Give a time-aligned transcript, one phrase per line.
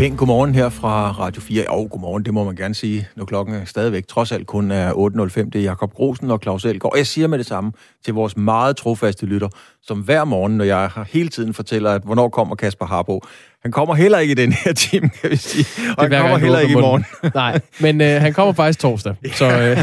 [0.00, 1.64] Pink, godmorgen her fra Radio 4.
[1.68, 4.70] Og oh, godmorgen, det må man gerne sige, når klokken er stadigvæk trods alt kun
[4.70, 5.50] er 8.05.
[5.50, 6.92] Det er Jakob Grosen og Claus Elgaard.
[6.92, 7.72] Og jeg siger med det samme
[8.04, 9.48] til vores meget trofaste lytter,
[9.82, 13.20] som hver morgen, når jeg hele tiden fortæller, at hvornår kommer Kasper Harbo.
[13.62, 15.66] Han kommer heller ikke i den her time, kan vi sige.
[15.98, 17.04] Og han kommer heller ikke i morgen.
[17.34, 19.14] Nej, men øh, han kommer faktisk torsdag.
[19.32, 19.78] Så, øh,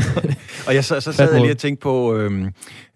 [0.67, 2.45] og jeg, så, så sad jeg lige og tænkte på, øh,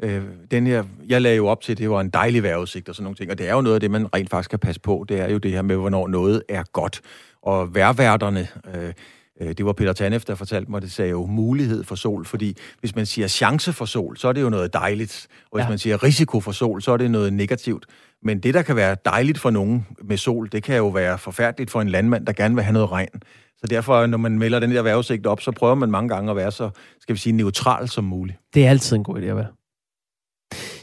[0.04, 3.04] øh, den her, jeg lagde jo op til, det var en dejlig vejrudsigt og sådan
[3.04, 5.06] nogle ting, og det er jo noget af det, man rent faktisk kan passe på,
[5.10, 7.02] det er jo det her med, hvornår noget er godt.
[7.44, 8.94] Og værværterne, øh,
[9.42, 12.58] øh, det var Peter Tanef, der fortalte mig, det sagde jo mulighed for sol, fordi
[12.80, 15.70] hvis man siger chance for sol, så er det jo noget dejligt, og hvis ja.
[15.70, 17.86] man siger risiko for sol, så er det noget negativt.
[18.24, 21.72] Men det, der kan være dejligt for nogen med sol, det kan jo være forfærdeligt
[21.72, 23.22] for en landmand, der gerne vil have noget regn.
[23.58, 26.38] Så derfor, når man melder den der vejrudsigt op, så prøver man mange gange at
[26.38, 28.38] være så, skal vi sige, neutral som muligt.
[28.54, 29.48] Det er altid en god idé at være.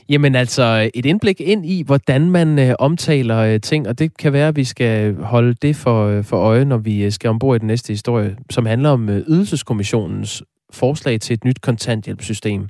[0.09, 4.33] Jamen altså, et indblik ind i, hvordan man øh, omtaler øh, ting, og det kan
[4.33, 7.56] være, at vi skal holde det for, øh, for øje, når vi øh, skal ombord
[7.56, 12.69] i den næste historie, som handler om øh, Ydelseskommissionens forslag til et nyt kontanthjælpssystem.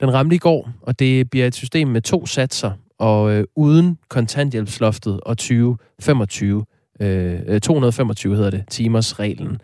[0.00, 3.98] Den ramte i går, og det bliver et system med to satser, og øh, uden
[4.08, 6.64] kontanthjælpsloftet og 2025,
[7.00, 9.58] øh, øh 225 hedder det, timers reglen.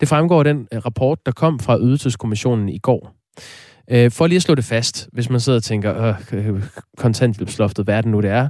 [0.00, 3.14] Det fremgår af den øh, rapport, der kom fra Ydelseskommissionen i går.
[3.90, 6.62] Øh, for lige at slå det fast, hvis man sidder og tænker, øh,
[6.96, 8.48] kontanthjælpsloftet, hvad er det nu, det er?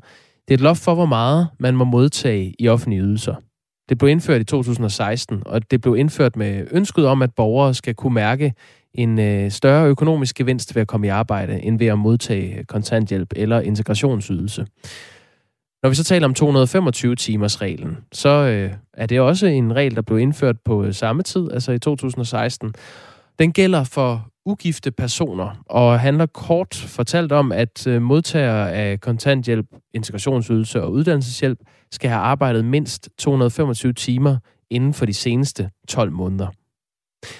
[0.49, 3.35] Det er et loft for, hvor meget man må modtage i offentlige ydelser.
[3.89, 7.95] Det blev indført i 2016, og det blev indført med ønsket om, at borgere skal
[7.95, 8.55] kunne mærke
[8.99, 13.33] en øh, større økonomisk gevinst ved at komme i arbejde, end ved at modtage kontanthjælp
[13.37, 14.67] eller integrationsydelse.
[15.83, 20.03] Når vi så taler om 225-timers reglen, så øh, er det også en regel, der
[20.03, 22.75] blev indført på øh, samme tid, altså i 2016.
[23.39, 29.67] Den gælder for ugifte personer, og handler kort fortalt om, at øh, modtagere af kontanthjælp,
[29.95, 31.59] integrationsydelse og uddannelseshjælp
[31.93, 34.37] skal have arbejdet mindst 225 timer
[34.71, 36.47] inden for de seneste 12 måneder.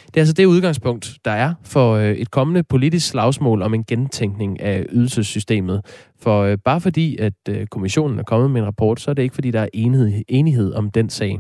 [0.07, 3.85] Det er altså det udgangspunkt, der er for øh, et kommende politisk slagsmål om en
[3.85, 5.81] gentænkning af ydelsessystemet.
[6.21, 9.35] For øh, bare fordi, at kommissionen er kommet med en rapport, så er det ikke
[9.35, 11.39] fordi, der er enighed, enighed om den sag.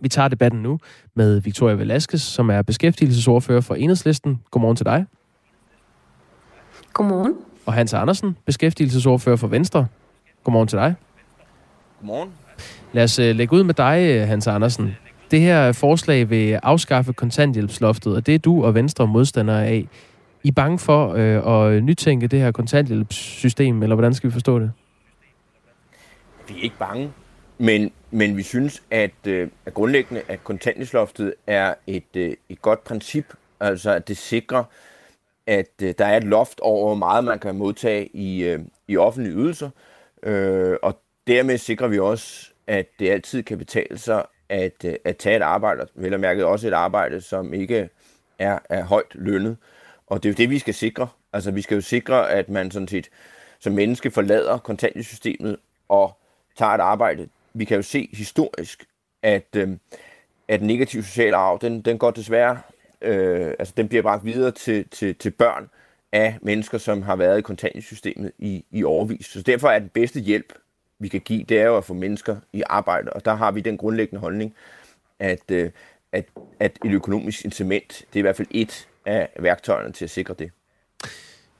[0.00, 0.78] Vi tager debatten nu
[1.16, 4.40] med Victoria Velasquez, som er beskæftigelsesordfører for Enhedslisten.
[4.50, 5.06] Godmorgen til dig.
[6.92, 7.34] Godmorgen.
[7.66, 9.86] Og Hans Andersen, beskæftigelsesordfører for Venstre.
[10.44, 10.94] Godmorgen til dig.
[11.98, 12.30] Godmorgen.
[12.92, 14.96] Lad os lægge ud med dig, Hans Andersen.
[15.32, 19.88] Det her forslag vil afskaffe kontanthjælpsloftet, og det er du og Venstre modstandere af.
[20.42, 24.58] I er bange for øh, at nytænke det her kontanthjælpssystem, eller hvordan skal vi forstå
[24.58, 24.72] det?
[26.48, 27.12] Vi er ikke bange.
[27.58, 32.84] Men, men vi synes, at, øh, at grundlæggende, at kontanthjælpsloftet er et, øh, et godt
[32.84, 34.64] princip, altså at det sikrer,
[35.46, 38.96] at øh, der er et loft over, hvor meget man kan modtage i, øh, i
[38.96, 39.70] offentlige ydelser,
[40.22, 45.16] øh, og dermed sikrer vi også, at det altid kan betale sig at, øh, at
[45.16, 47.88] tage et arbejde, vel og mærket også et arbejde, som ikke
[48.38, 49.56] er, er højt lønnet.
[50.06, 51.08] Og det er jo det, vi skal sikre.
[51.32, 53.10] Altså vi skal jo sikre, at man sådan set
[53.58, 55.56] som menneske forlader kontanthjælpssystemet
[55.88, 56.18] og
[56.56, 58.84] tager et arbejde vi kan jo se historisk,
[59.22, 59.68] at, øh,
[60.48, 62.60] at negativ social arv, den, den går desværre,
[63.02, 65.70] øh, altså den bliver bragt videre til, til, til børn
[66.12, 69.26] af mennesker, som har været i kontanthjælpssystemet i, i overvis.
[69.26, 70.52] Så derfor er den bedste hjælp,
[71.02, 73.60] vi kan give, det er jo at få mennesker i arbejde, og der har vi
[73.60, 74.54] den grundlæggende holdning,
[75.18, 75.70] at, øh,
[76.12, 76.26] at,
[76.60, 80.34] at et økonomisk incitament, det er i hvert fald et af værktøjerne til at sikre
[80.38, 80.50] det.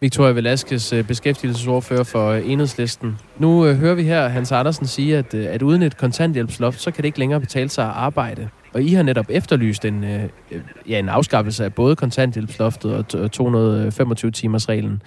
[0.03, 3.19] Victoria Velasquez, øh, beskæftigelsesordfører for øh, Enhedslisten.
[3.39, 6.91] Nu øh, hører vi her Hans Andersen sige, at, øh, at uden et kontanthjælpsloft, så
[6.91, 8.49] kan det ikke længere betale sig at arbejde.
[8.73, 13.31] Og I har netop efterlyst en, øh, øh ja, en afskaffelse af både kontanthjælpsloftet og
[13.37, 15.03] 225-timers-reglen.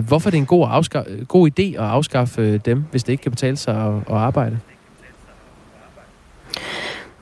[0.00, 3.22] Hvorfor er det en god, afska- god idé at afskaffe øh, dem, hvis det ikke
[3.22, 4.58] kan betale sig at, at arbejde?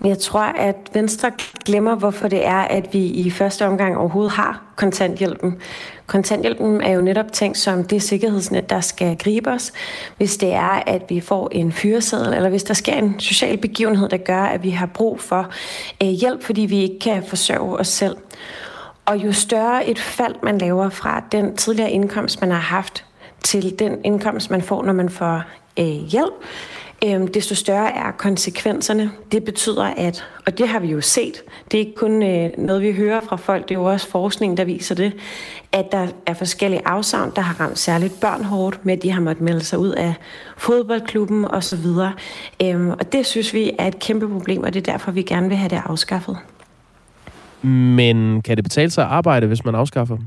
[0.05, 1.33] Jeg tror, at Venstre
[1.65, 5.57] glemmer, hvorfor det er, at vi i første omgang overhovedet har kontanthjælpen.
[6.07, 9.73] Kontanthjælpen er jo netop tænkt som det sikkerhedsnet, der skal gribe os,
[10.17, 14.09] hvis det er, at vi får en fyreseddel, eller hvis der sker en social begivenhed,
[14.09, 15.51] der gør, at vi har brug for
[16.03, 18.17] øh, hjælp, fordi vi ikke kan forsørge os selv.
[19.07, 23.05] Og jo større et fald, man laver fra den tidligere indkomst, man har haft,
[23.43, 25.43] til den indkomst, man får, når man får
[25.79, 26.35] øh, hjælp,
[27.05, 29.11] øh, desto større er konsekvenserne.
[29.33, 32.83] Det betyder, at, og det har vi jo set, det er ikke kun øh, noget,
[32.83, 35.13] vi hører fra folk, det er jo også forskning, der viser det,
[35.73, 39.21] at der er forskellige afsavn, der har ramt særligt børn hårdt, med at de har
[39.21, 40.15] måttet melde sig ud af
[40.57, 41.87] fodboldklubben osv.
[42.63, 45.49] Øh, og det synes vi er et kæmpe problem, og det er derfor, vi gerne
[45.49, 46.39] vil have det afskaffet.
[47.65, 50.27] Men kan det betale sig at arbejde, hvis man afskaffer dem?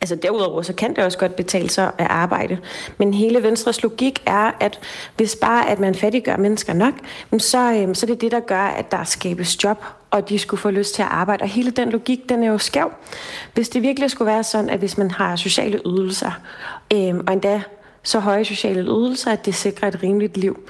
[0.00, 2.58] Altså derudover, så kan det også godt betale sig at arbejde.
[2.98, 4.80] Men hele Venstres logik er, at
[5.16, 6.94] hvis bare at man fattiggør mennesker nok,
[7.32, 10.60] så, så så er det det, der gør, at der skabes job, og de skulle
[10.60, 11.42] få lyst til at arbejde.
[11.42, 12.90] Og hele den logik, den er jo skæv.
[13.54, 16.40] Hvis det virkelig skulle være sådan, at hvis man har sociale ydelser,
[16.92, 17.62] øhm, og endda
[18.02, 20.68] så høje sociale ydelser, at det sikrer et rimeligt liv,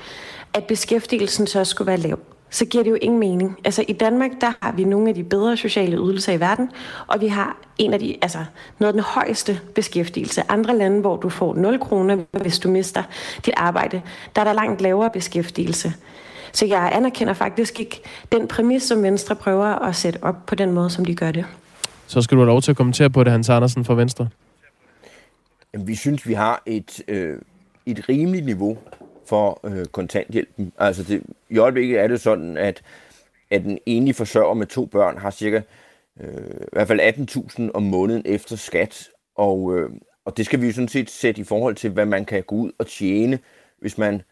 [0.54, 2.18] at beskæftigelsen så skulle være lav,
[2.56, 3.56] så giver det jo ingen mening.
[3.64, 6.70] Altså i Danmark, der har vi nogle af de bedre sociale ydelser i verden,
[7.06, 8.38] og vi har en af de, altså
[8.78, 10.42] noget af den højeste beskæftigelse.
[10.48, 13.02] Andre lande, hvor du får 0 kroner, hvis du mister
[13.46, 14.02] dit arbejde,
[14.36, 15.94] der er der langt lavere beskæftigelse.
[16.52, 18.00] Så jeg anerkender faktisk ikke
[18.32, 21.44] den præmis, som Venstre prøver at sætte op på den måde, som de gør det.
[22.06, 24.28] Så skal du have lov til at kommentere på det, Hans Andersen fra Venstre.
[25.78, 27.38] Vi synes, vi har et, øh,
[27.86, 28.78] et rimeligt niveau
[29.26, 30.72] for øh, kontanthjælpen.
[30.78, 32.82] Altså det, i øjeblikket er det sådan, at,
[33.50, 35.60] at en enlig forsørger med to børn har cirka
[36.20, 39.08] øh, i hvert fald 18.000 om måneden efter skat.
[39.34, 39.90] Og, øh,
[40.24, 42.56] og det skal vi jo sådan set sætte i forhold til, hvad man kan gå
[42.56, 43.38] ud og tjene,
[43.78, 44.22] hvis man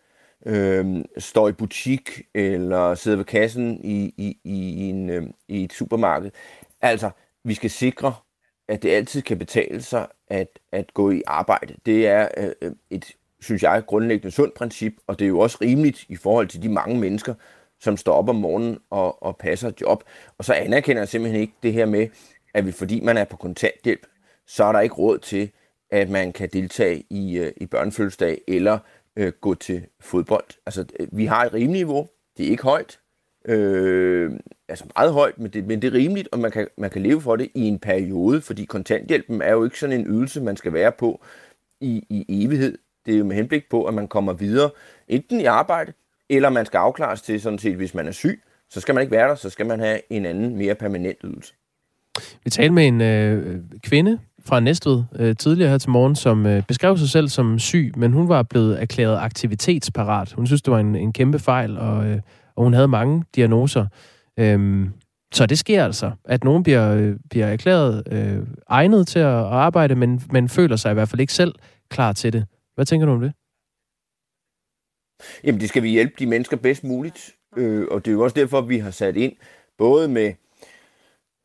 [0.47, 5.73] øh, står i butik eller sidder ved kassen i, i, i, en, øh, i et
[5.73, 6.31] supermarked.
[6.81, 7.11] Altså,
[7.45, 8.15] vi skal sikre,
[8.69, 11.75] at det altid kan betale sig at, at gå i arbejde.
[11.87, 15.59] Det er øh, øh et synes jeg, grundlæggende sundt princip, og det er jo også
[15.61, 17.35] rimeligt i forhold til de mange mennesker,
[17.81, 20.05] som står op om morgenen og, og passer et job.
[20.39, 22.09] Og så anerkender jeg simpelthen ikke det her med,
[22.55, 24.07] at vi, fordi man er på kontanthjælp,
[24.47, 25.51] så er der ikke råd til,
[25.91, 28.79] at man kan deltage i, øh, i børnefødselsdag eller
[29.17, 30.45] øh, gå til fodbold.
[30.67, 32.09] Altså, øh, vi har et rimeligt niveau.
[32.37, 33.01] Det er ikke højt.
[33.49, 34.33] Øh,
[34.69, 37.21] altså meget højt, men det, men det er rimeligt, og man kan, man kan leve
[37.21, 40.73] for det i en periode, fordi kontanthjælpen er jo ikke sådan en ydelse, man skal
[40.73, 41.25] være på
[41.81, 42.79] i, i evighed.
[43.07, 44.71] Det er jo med henblik på, at man kommer videre,
[45.09, 45.93] enten i arbejde,
[46.31, 49.17] eller man skal afklares til sådan set, hvis man er syg, så skal man ikke
[49.17, 51.55] være der, så skal man have en anden, mere permanent ydelse.
[52.45, 56.63] Vi talte med en øh, kvinde fra Næstved øh, tidligere her til morgen, som øh,
[56.63, 60.33] beskrev sig selv som syg, men hun var blevet erklæret aktivitetsparat.
[60.33, 62.21] Hun synes, det var en, en kæmpe fejl, og, øh,
[62.57, 63.87] og hun havde mange diagnoser.
[64.39, 64.93] Øhm,
[65.35, 69.45] så det sker altså, at nogen bliver, øh, bliver erklæret øh, egnet til at, at
[69.45, 71.55] arbejde, men, men føler sig i hvert fald ikke selv
[71.91, 72.47] klar til det.
[72.75, 73.33] Hvad tænker du om det?
[75.45, 77.37] Jamen, det skal vi hjælpe de mennesker bedst muligt.
[77.57, 79.37] Øh, og det er jo også derfor, vi har sat ind,
[79.79, 80.35] både med,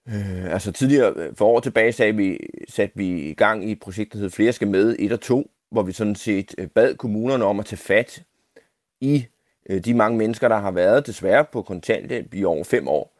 [0.08, 2.40] øh, altså tidligere for år tilbage sagde vi,
[2.70, 5.52] satte vi i gang i et projekt, der hed Flere skal med, 1 og 2,
[5.72, 8.24] hvor vi sådan set øh, bad kommunerne om at tage fat
[9.02, 9.26] i
[9.70, 13.16] øh, de mange mennesker, der har været desværre på kontanthjælp i over fem år.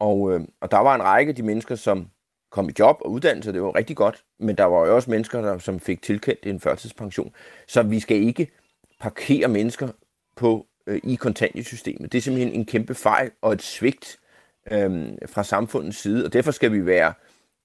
[0.00, 2.08] Og, øh, og der var en række af de mennesker, som
[2.50, 5.40] kom i job og uddannelse, det var rigtig godt, men der var jo også mennesker,
[5.40, 7.32] der, som fik tilkendt en førtidspension.
[7.66, 8.50] Så vi skal ikke
[9.00, 9.88] parkere mennesker
[10.36, 12.12] på øh, i kontanthjælpssystemet.
[12.12, 14.18] Det er simpelthen en kæmpe fejl og et svigt
[14.72, 17.12] øh, fra samfundets side, og derfor skal vi være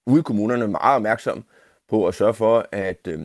[0.06, 1.42] ude i kommunerne meget opmærksomme
[1.88, 3.20] på at sørge for at, øh,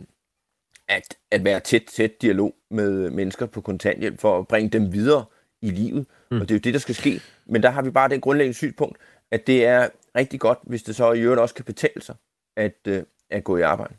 [0.87, 5.25] at, at være tæt, tæt dialog med mennesker på kontanthjælp for at bringe dem videre
[5.61, 6.05] i livet.
[6.31, 6.41] Mm.
[6.41, 7.21] Og det er jo det, der skal ske.
[7.45, 8.97] Men der har vi bare det grundlæggende synspunkt,
[9.31, 12.15] at det er rigtig godt, hvis det så i øvrigt også kan betale sig
[12.57, 13.93] at, øh, at gå i arbejde.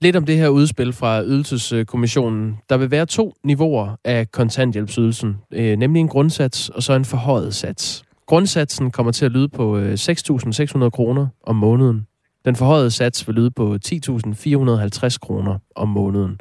[0.00, 2.58] Lidt om det her udspil fra Ydelseskommissionen.
[2.68, 7.54] Der vil være to niveauer af kontanthjælpsydelsen, øh, nemlig en grundsats og så en forhøjet
[7.54, 8.04] sats.
[8.26, 12.06] Grundsatsen kommer til at lyde på øh, 6.600 kroner om måneden.
[12.44, 16.40] Den forhøjede sats vil lyde på 10.450 kroner om måneden.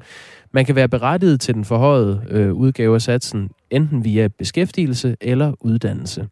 [0.52, 5.54] Man kan være berettiget til den forhøjede øh, udgave af satsen, enten via beskæftigelse eller
[5.62, 6.28] uddannelse.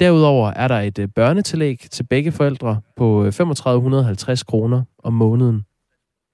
[0.00, 5.64] Derudover er der et øh, børnetillæg til begge forældre på øh, 3550 kroner om måneden.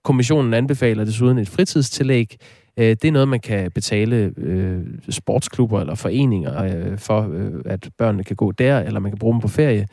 [0.05, 2.37] Kommissionen anbefaler desuden et fritidstillæg.
[2.77, 4.35] Øh, det er noget, man kan betale
[5.11, 7.31] sportsklubber eller foreninger for,
[7.65, 9.87] at børnene kan gå der, eller man kan bruge dem på ferie.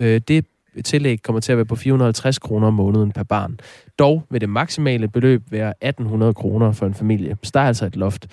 [0.00, 0.46] Det
[0.84, 3.58] tillæg kommer til at være på 450 kroner om måneden per barn.
[3.98, 7.36] Dog vil det maksimale beløb være 1800 kroner for en familie.
[7.42, 8.26] Så der er altså et loft.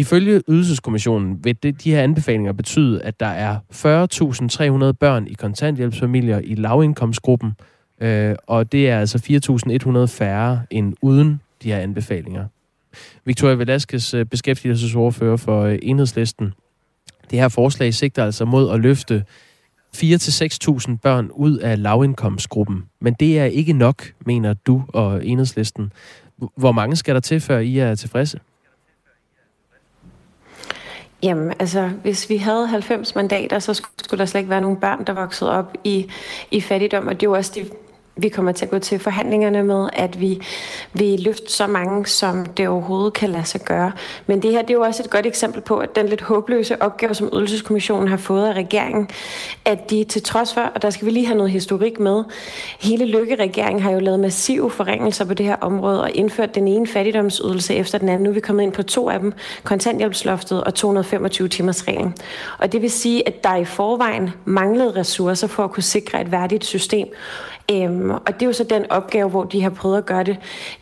[0.00, 6.38] Ifølge Ydelseskommissionen vil det, de her anbefalinger betyde, at der er 40.300 børn i kontanthjælpsfamilier
[6.38, 7.52] i lavindkomstgruppen,
[8.00, 9.40] øh, og det er altså
[9.98, 12.46] 4.100 færre end uden de her anbefalinger.
[13.24, 16.52] Victoria Velasquez, øh, beskæftigelsesordfører for øh, Enhedslisten.
[17.30, 19.24] Det her forslag sigter altså mod at løfte
[19.96, 22.84] 4-6.000 børn ud af lavindkomstgruppen.
[23.00, 25.92] Men det er ikke nok, mener du og Enhedslisten.
[26.56, 28.38] Hvor mange skal der til, før I er tilfredse?
[31.22, 35.04] Jamen, altså, hvis vi havde 90 mandater, så skulle der slet ikke være nogen børn,
[35.04, 36.10] der voksede op i,
[36.50, 37.72] i fattigdom, og det er jo også det,
[38.18, 40.40] vi kommer til at gå til forhandlingerne med, at vi
[40.92, 43.92] vil løfte så mange, som det overhovedet kan lade sig gøre.
[44.26, 46.82] Men det her det er jo også et godt eksempel på, at den lidt håbløse
[46.82, 49.10] opgave, som Ydelseskommissionen har fået af regeringen,
[49.64, 52.24] at de til trods for, og der skal vi lige have noget historik med,
[52.80, 56.86] hele Lykke-regeringen har jo lavet massive forringelser på det her område og indført den ene
[56.86, 58.22] fattigdomsydelse efter den anden.
[58.22, 59.32] Nu er vi kommet ind på to af dem,
[59.64, 62.14] kontanthjælpsloftet og 225 timers reglen.
[62.58, 66.32] Og det vil sige, at der i forvejen manglede ressourcer for at kunne sikre et
[66.32, 67.08] værdigt system.
[67.72, 70.36] Øhm, og det er jo så den opgave, hvor de har prøvet at gøre det,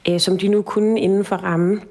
[0.08, 1.82] øh, som de nu kunne inden for rammen.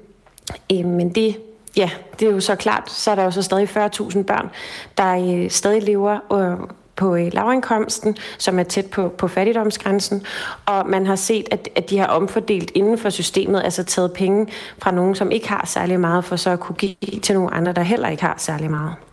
[0.72, 1.36] Øh, men det,
[1.76, 1.90] ja,
[2.20, 4.50] det er jo så klart, så er der jo så stadig 40.000 børn,
[4.98, 10.22] der øh, stadig lever øh, på øh, lavindkomsten, som er tæt på, på fattigdomsgrænsen,
[10.66, 14.46] og man har set, at, at de har omfordelt inden for systemet, altså taget penge
[14.78, 17.72] fra nogen, som ikke har særlig meget, for så at kunne give til nogle andre,
[17.72, 19.05] der heller ikke har særlig meget.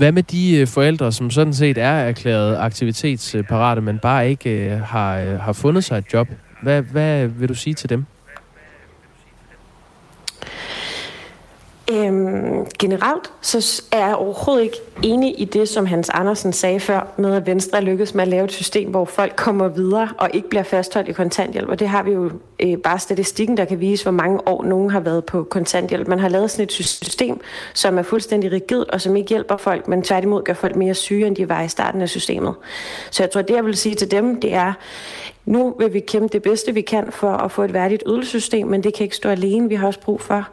[0.00, 4.80] Hvad med de øh, forældre, som sådan set er erklæret aktivitetsparate, men bare ikke øh,
[4.80, 6.28] har, øh, har fundet sig et job?
[6.62, 8.04] Hvad, hvad vil du sige til dem?
[11.90, 17.12] Øhm, generelt så er jeg overhovedet ikke enig i det, som Hans Andersen sagde før,
[17.16, 20.48] med at Venstre lykkedes med at lave et system, hvor folk kommer videre og ikke
[20.48, 21.68] bliver fastholdt i kontanthjælp.
[21.68, 22.30] Og det har vi jo
[22.60, 26.08] øh, bare statistikken, der kan vise, hvor mange år nogen har været på kontanthjælp.
[26.08, 27.40] Man har lavet sådan et system,
[27.74, 31.26] som er fuldstændig rigidt og som ikke hjælper folk, men tværtimod gør folk mere syge,
[31.26, 32.54] end de var i starten af systemet.
[33.10, 34.72] Så jeg tror, det jeg vil sige til dem, det er,
[35.44, 38.82] nu vil vi kæmpe det bedste, vi kan for at få et værdigt ydelsessystem, men
[38.82, 39.68] det kan ikke stå alene.
[39.68, 40.48] Vi har også brug for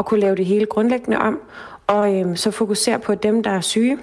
[0.00, 1.40] at kunne lave det hele grundlæggende om,
[1.86, 3.98] og øhm, så fokusere på dem, der er syge,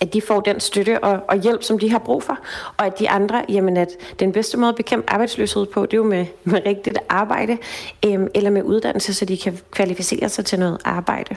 [0.00, 2.38] at de får den støtte og, og hjælp, som de har brug for,
[2.76, 3.88] og at de andre, jamen at
[4.20, 7.58] den bedste måde at bekæmpe arbejdsløshed på, det er jo med, med rigtigt arbejde,
[8.06, 11.36] øhm, eller med uddannelse, så de kan kvalificere sig til noget arbejde.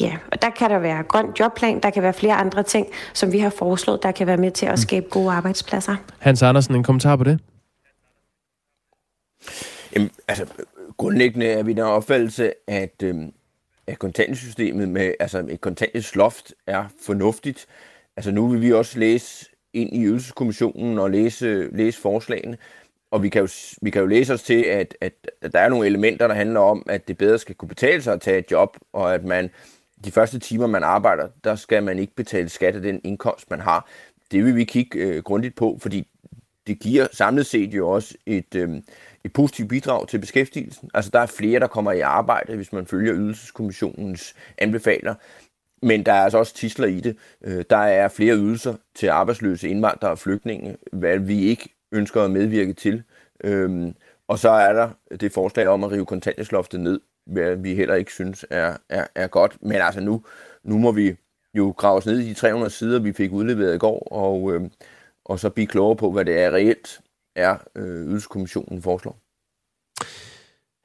[0.00, 3.32] Ja, og der kan der være grøn jobplan, der kan være flere andre ting, som
[3.32, 5.96] vi har foreslået, der kan være med til at skabe gode arbejdspladser.
[6.18, 7.40] Hans Andersen, en kommentar på det?
[9.94, 10.46] Jamen, altså,
[10.96, 13.14] grundlæggende er vi der opfattelse, at, øh,
[13.86, 17.66] at kontantsystemet med altså et kontanthjælpsloft er fornuftigt.
[18.16, 22.58] Altså nu vil vi også læse ind i ydelseskommissionen og læse, læse forslagene,
[23.10, 23.48] og vi kan, jo,
[23.82, 26.60] vi kan jo læse os til, at, at, at der er nogle elementer, der handler
[26.60, 29.50] om, at det bedre skal kunne betale sig at tage et job, og at man
[30.04, 33.60] de første timer, man arbejder, der skal man ikke betale skat af den indkomst, man
[33.60, 33.88] har.
[34.30, 36.08] Det vil vi kigge øh, grundigt på, fordi
[36.66, 38.82] det giver samlet set jo også et, øh,
[39.24, 40.90] et positivt bidrag til beskæftigelsen.
[40.94, 45.14] Altså der er flere, der kommer i arbejde, hvis man følger ydelseskommissionens anbefaler.
[45.82, 47.16] Men der er altså også tisler i det.
[47.44, 52.30] Øh, der er flere ydelser til arbejdsløse indvandrere og flygtninge, hvad vi ikke ønsker at
[52.30, 53.02] medvirke til.
[53.44, 53.94] Øhm,
[54.28, 58.12] og så er der det forslag om at rive kontanthjælpsloftet ned, hvad vi heller ikke
[58.12, 59.56] synes er, er, er godt.
[59.60, 60.24] Men altså nu,
[60.64, 61.16] nu må vi
[61.54, 64.70] jo grave os ned i de 300 sider, vi fik udleveret i går, og, øhm,
[65.24, 67.00] og så blive klogere på, hvad det er reelt,
[67.36, 69.18] er, øh, ydelseskommissionen foreslår.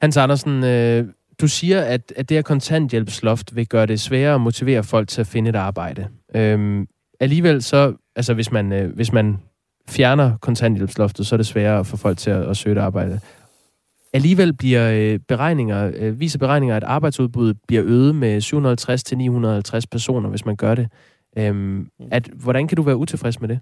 [0.01, 1.07] Hans Andersen, øh,
[1.41, 5.21] du siger, at, at det her kontanthjælpsloft vil gøre det sværere at motivere folk til
[5.21, 6.07] at finde et arbejde.
[6.35, 6.85] Øh,
[7.19, 9.37] alligevel så, altså hvis man, øh, hvis man
[9.89, 13.19] fjerner kontanthjælpsloftet, så er det sværere at få folk til at, at søge et arbejde.
[14.13, 19.87] Alligevel bliver øh, beregninger, øh, viser beregninger, at arbejdsudbuddet bliver øget med 750 til 950
[19.87, 20.87] personer, hvis man gør det.
[21.37, 23.59] Øhm, at, hvordan kan du være utilfreds med det?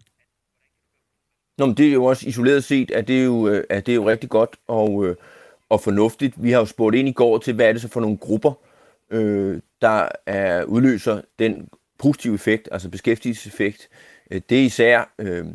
[1.57, 3.91] Nå, men det er jo også isoleret set, at det er jo, øh, at det
[3.91, 5.15] er jo rigtig godt og, øh,
[5.69, 6.43] og fornuftigt.
[6.43, 8.53] Vi har jo spurgt ind i går til, hvad er det så for nogle grupper,
[9.11, 13.89] øh, der er, udløser den positive effekt, altså beskæftigelseseffekt.
[14.31, 15.45] Øh, det er især øh,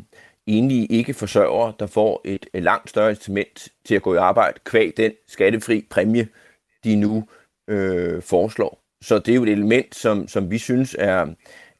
[0.47, 4.59] enlige ikke forsørgere, der får et, et langt større instrument til at gå i arbejde,
[4.65, 6.27] kvæg den skattefri præmie,
[6.83, 7.27] de nu
[7.67, 8.81] øh, foreslår.
[9.01, 11.27] Så det er jo et element, som, som vi synes er,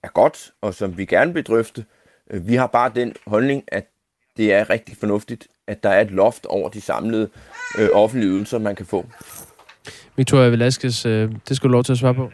[0.04, 1.86] er godt, og som vi gerne vil drøfte.
[2.34, 3.88] Vi har bare den holdning, at
[4.38, 7.30] det er rigtig fornuftigt, at der er et loft over de samlede
[7.80, 9.06] øh, offentlige ydelser, man kan få.
[10.16, 12.32] Victoria Velasquez, øh, det skal du lov til at svare på.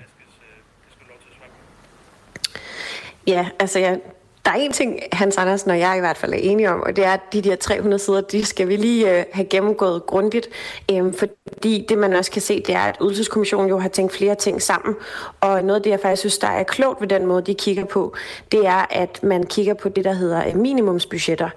[3.28, 4.00] Ja, altså jeg
[4.48, 6.96] der er en ting, Hans Andersen og jeg i hvert fald er enige om, og
[6.96, 10.50] det er, at de der 300 sider, de skal vi lige øh, have gennemgået grundigt.
[10.92, 14.36] Øh, fordi det, man også kan se, det er, at Ydelseskommissionen jo har tænkt flere
[14.36, 14.96] ting sammen.
[15.42, 17.86] Og noget af det, jeg faktisk synes, der er klogt ved den måde, de kigger
[17.86, 18.16] på,
[18.52, 21.50] det er, at man kigger på det, der hedder øh, minimumsbudgetter.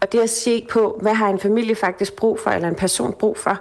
[0.00, 3.12] Og det at se på, hvad har en familie faktisk brug for, eller en person
[3.12, 3.58] brug for,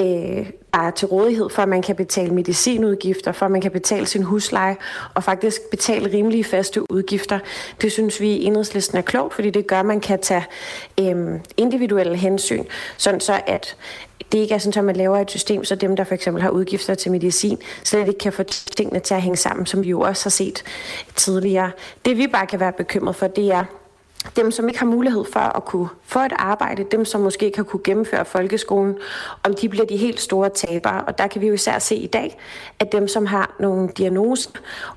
[0.00, 4.06] øh, er til rådighed for, at man kan betale medicinudgifter, for at man kan betale
[4.06, 4.76] sin husleje,
[5.14, 7.38] og faktisk betale rimelige faste udgifter.
[7.82, 10.44] Det synes vi i enhedslisten er klogt, fordi det gør, at man kan tage
[11.00, 12.64] øhm, individuelle hensyn,
[12.96, 13.76] sådan så at
[14.32, 16.50] det ikke er sådan, at man laver et system, så dem, der for eksempel har
[16.50, 18.42] udgifter til medicin, slet ikke kan få
[18.76, 20.64] tingene til at hænge sammen, som vi jo også har set
[21.16, 21.70] tidligere.
[22.04, 23.64] Det vi bare kan være bekymret for, det er,
[24.36, 27.58] dem, som ikke har mulighed for at kunne få et arbejde, dem, som måske ikke
[27.58, 28.96] har kunne gennemføre folkeskolen,
[29.42, 31.04] om de bliver de helt store tabere.
[31.04, 32.38] Og der kan vi jo især se i dag,
[32.78, 34.50] at dem, som har nogle diagnoser,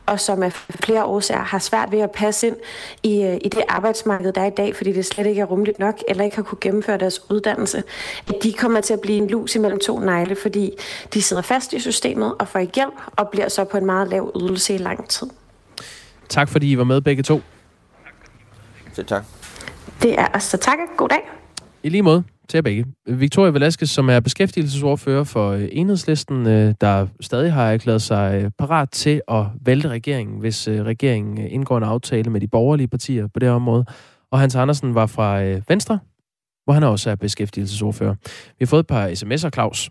[0.05, 2.55] og som af flere årsager har svært ved at passe ind
[3.03, 5.79] i, øh, i det arbejdsmarked, der er i dag, fordi det slet ikke er rumligt
[5.79, 7.83] nok, eller ikke har kunne gennemføre deres uddannelse,
[8.27, 10.71] at de kommer til at blive en lus imellem to negle, fordi
[11.13, 14.07] de sidder fast i systemet og får ikke hjælp, og bliver så på en meget
[14.07, 15.27] lav ydelse i lang tid.
[16.29, 17.41] Tak fordi I var med begge to.
[18.95, 19.25] Selv tak.
[20.01, 20.77] Det er os, så tak.
[20.97, 21.19] God dag.
[21.83, 22.85] I lige måde til jer begge.
[23.07, 28.51] Victoria Velasquez, som er beskæftigelsesordfører for øh, enhedslisten, øh, der stadig har erklæret sig øh,
[28.59, 33.39] parat til at vælte regeringen, hvis regeringen indgår en aftale med de borgerlige partier på
[33.39, 33.85] det område.
[34.31, 35.99] Og Hans Andersen var fra Venstre,
[36.63, 38.15] hvor han også er beskæftigelsesordfører.
[38.59, 39.89] Vi har fået et par sms'er, Claus.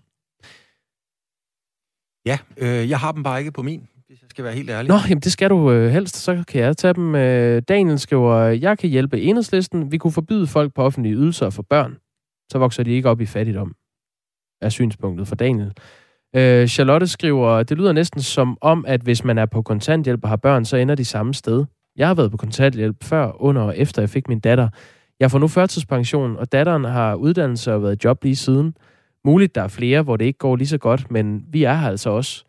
[2.27, 4.89] Ja, øh, jeg har dem bare ikke på min hvis jeg skal være helt ærlig.
[4.89, 7.15] Nå, jamen det skal du øh, helst, så kan jeg tage dem.
[7.15, 9.93] Øh, Daniel skriver, jeg kan hjælpe enhedslisten.
[9.93, 11.97] Vi kunne forbyde folk på offentlige ydelser for børn.
[12.53, 13.75] Så vokser de ikke op i fattigdom,
[14.63, 15.73] er synspunktet for Daniel.
[16.37, 20.29] Øh, Charlotte skriver, det lyder næsten som om, at hvis man er på kontanthjælp og
[20.29, 21.65] har børn, så ender de samme sted.
[21.97, 24.69] Jeg har været på kontanthjælp før, under og efter jeg fik min datter.
[25.21, 28.77] Jeg får nu førtidspension, og datteren har uddannelse og været i job lige siden.
[29.25, 31.89] Muligt, der er flere, hvor det ikke går lige så godt, men vi er her
[31.89, 32.45] altså også.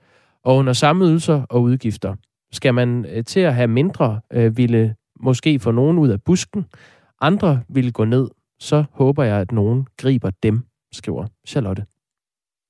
[0.46, 2.16] Og under samme ydelser og udgifter
[2.52, 6.66] skal man øh, til at have mindre, øh, ville måske få nogen ud af busken.
[7.22, 8.30] Andre ville gå ned.
[8.60, 10.62] Så håber jeg, at nogen griber dem,
[10.92, 11.86] skriver Charlotte.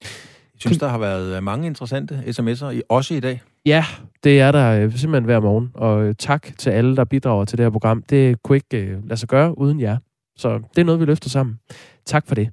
[0.01, 3.41] Jeg synes, der har været øh, mange interessante sms'er, også i dag.
[3.65, 3.85] Ja,
[4.23, 5.71] det er der simpelthen hver morgen.
[5.73, 8.03] Og tak til alle, der bidrager til det her program.
[8.03, 9.97] Det kunne ikke lade sig gøre uden jer.
[10.37, 11.59] Så det er noget, vi løfter sammen.
[12.05, 12.49] Tak for det.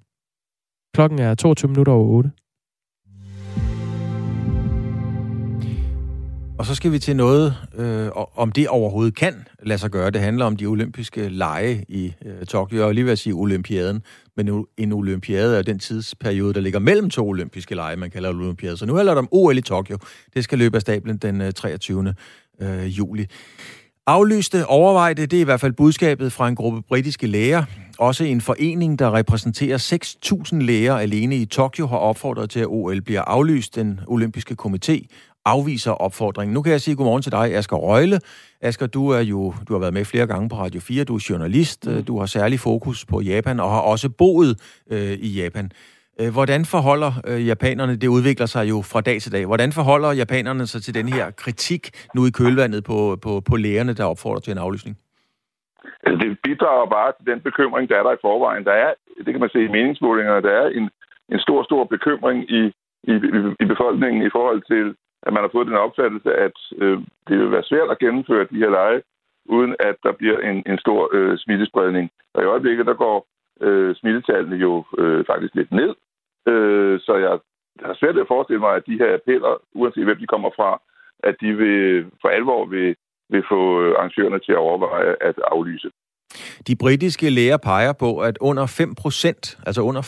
[0.95, 2.31] Klokken er 22 minutter over 8.
[6.62, 10.11] Og så skal vi til noget, øh, om det overhovedet kan lade sig gøre.
[10.11, 12.87] Det handler om de olympiske lege i øh, Tokyo.
[12.87, 14.02] Og lige vil sige olympiaden,
[14.37, 18.76] men en olympiade er den tidsperiode, der ligger mellem to olympiske lege, man kalder olympiade.
[18.76, 19.99] Så nu handler det om OL i Tokyo.
[20.35, 22.15] Det skal løbe af stablen den øh, 23.
[22.60, 23.26] Øh, juli.
[24.06, 27.65] Aflyste overvejte, det er i hvert fald budskabet fra en gruppe britiske læger.
[27.99, 29.78] Også en forening, der repræsenterer
[30.52, 33.76] 6.000 læger alene i Tokyo, har opfordret til, at OL bliver aflyst.
[33.76, 35.06] Den olympiske komité
[35.45, 36.55] afviser opfordringen.
[36.55, 38.19] Nu kan jeg sige godmorgen til dig, Asger Røgle.
[38.61, 41.26] Asger, du er jo du har været med flere gange på Radio 4, du er
[41.31, 42.05] journalist, mm.
[42.05, 44.52] du har særlig fokus på Japan og har også boet
[44.91, 45.71] øh, i Japan.
[46.21, 50.13] Øh, hvordan forholder øh, japanerne, det udvikler sig jo fra dag til dag, hvordan forholder
[50.13, 51.83] japanerne sig til den her kritik
[52.15, 54.97] nu i kølvandet på, på, på lægerne, der opfordrer til en aflysning?
[56.07, 58.65] Altså, det bidrager bare til den bekymring, der er der i forvejen.
[58.65, 58.93] Der er,
[59.25, 60.91] det kan man se i meningsmålingerne, der er en,
[61.33, 62.63] en stor, stor bekymring i,
[63.13, 63.15] i,
[63.63, 64.85] i befolkningen i forhold til
[65.23, 68.63] at man har fået den opfattelse, at øh, det vil være svært at gennemføre de
[68.63, 69.02] her lege,
[69.45, 72.11] uden at der bliver en, en stor øh, smittespredning.
[72.35, 73.26] Og i øjeblikket, der går
[73.61, 75.95] øh, smittetallene jo øh, faktisk lidt ned.
[76.49, 77.39] Øh, så jeg
[77.87, 80.80] har svært at forestille mig, at de her appeller, uanset hvem de kommer fra,
[81.23, 82.97] at de vil for alvor vil,
[83.28, 85.91] vil få øh, arrangørerne til at overveje at aflyse.
[86.67, 90.02] De britiske læger peger på, at under 5%, altså under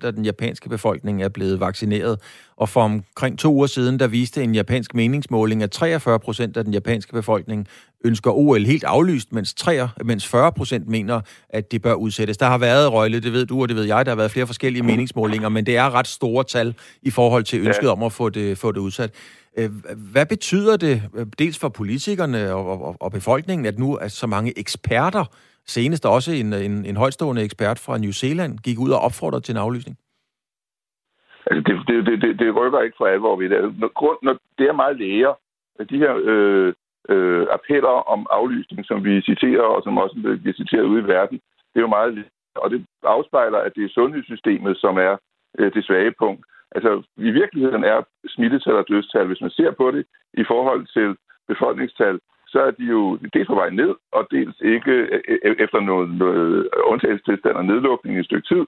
[0.00, 2.20] 5% af den japanske befolkning er blevet vaccineret.
[2.56, 6.72] Og for omkring to uger siden, der viste en japansk meningsmåling, at 43% af den
[6.72, 7.66] japanske befolkning
[8.04, 12.36] ønsker OL helt aflyst, mens, 3, mens 40% mener, at det bør udsættes.
[12.36, 14.46] Der har været, Røgle, det ved du, og det ved jeg, der har været flere
[14.46, 18.28] forskellige meningsmålinger, men det er ret store tal i forhold til ønsket om at få
[18.28, 19.10] det, få det udsat.
[19.56, 24.08] Øh, hvad betyder det, øh, dels for politikerne og, og, og befolkningen, at nu er
[24.08, 25.24] så mange eksperter
[25.66, 29.52] Senest også en, en, en højtstående ekspert fra New Zealand gik ud og opfordrede til
[29.52, 29.96] en aflysning.
[31.46, 33.56] Altså, det, det, det, det, det rykker ikke for alvor ved det.
[33.56, 35.34] Altså, når, grund, når det er meget læger,
[35.90, 36.72] de her øh,
[37.08, 41.36] øh, appeller om aflysning, som vi citerer, og som også bliver citeret ude i verden,
[41.70, 42.24] det er jo meget
[42.56, 45.16] og det afspejler, at det er sundhedssystemet, som er
[45.58, 46.46] øh, det svage punkt.
[46.74, 51.16] Altså, i virkeligheden er smittetal og dødstal, hvis man ser på det i forhold til
[51.48, 52.20] befolkningstal,
[52.54, 53.00] så er de jo
[53.34, 58.16] dels på vej ned, og dels ikke øh, øh, efter noget, noget undtagelsestilstand og nedlukning
[58.16, 58.64] i et stykke tid.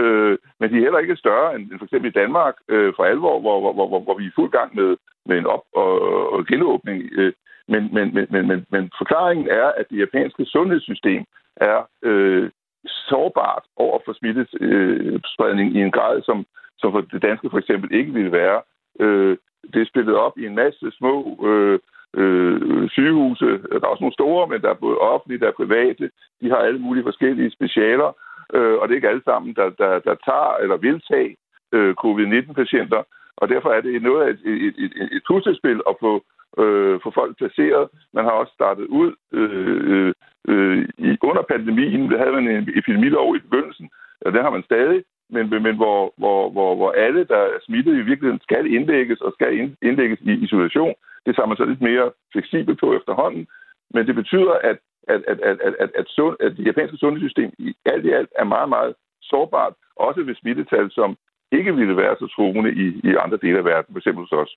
[0.00, 3.40] Øh, men de er heller ikke større end, for eksempel i Danmark øh, for alvor,
[3.40, 4.96] hvor, hvor, hvor, hvor vi er fuld gang med,
[5.28, 5.92] med en op- og,
[6.32, 6.98] og genåbning.
[7.12, 7.32] Øh,
[7.68, 11.24] men, men, men, men, men, men forklaringen er, at det japanske sundhedssystem
[11.56, 12.50] er øh,
[12.84, 16.46] sårbart over for smittespredning i en grad, som,
[16.78, 18.62] som for det danske for eksempel ikke ville være.
[19.00, 19.36] Øh,
[19.72, 21.14] det er spillet op i en masse små
[21.48, 21.78] øh,
[22.16, 23.46] øh, sygehuse.
[23.46, 26.10] Der er også nogle store, men der er både offentlige, der er private.
[26.40, 28.10] De har alle mulige forskellige specialer,
[28.54, 31.36] øh, og det er ikke alle sammen, der, der, der tager eller vil tage
[31.72, 33.02] øh, covid-19-patienter,
[33.36, 36.24] og derfor er det noget af et, et, et, et puslespil at få,
[36.58, 37.88] øh, få folk placeret.
[38.12, 40.12] Man har også startet ud øh, øh,
[40.48, 42.10] øh i, under pandemien.
[42.10, 46.14] Der havde man en epidemilov i begyndelsen, og det har man stadig men, men hvor,
[46.16, 50.32] hvor, hvor, hvor alle, der er smittet, i virkeligheden skal indlægges og skal indlægges i
[50.32, 50.94] isolation.
[51.26, 53.46] Det tager man så lidt mere fleksibelt på efterhånden.
[53.94, 57.50] Men det betyder, at, at, at, at, at, at, at, sund, at det japanske sundhedssystem
[57.58, 61.16] i alt i alt er meget, meget sårbart, også ved smittetal, som
[61.52, 64.16] ikke ville være så truende i, i andre dele af verden, f.eks.
[64.16, 64.56] hos os.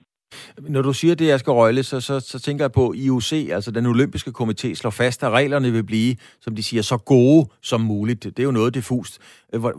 [0.76, 3.86] Når du siger det, Asger Røgle, så, så, så tænker jeg på IOC, altså den
[3.86, 8.24] olympiske komité, slår fast, at reglerne vil blive, som de siger, så gode som muligt.
[8.24, 9.14] Det er jo noget diffust.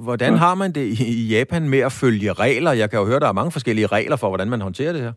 [0.07, 0.87] Hvordan har man det
[1.21, 2.73] i Japan med at følge regler?
[2.73, 5.13] Jeg kan jo høre, der er mange forskellige regler for, hvordan man håndterer det her.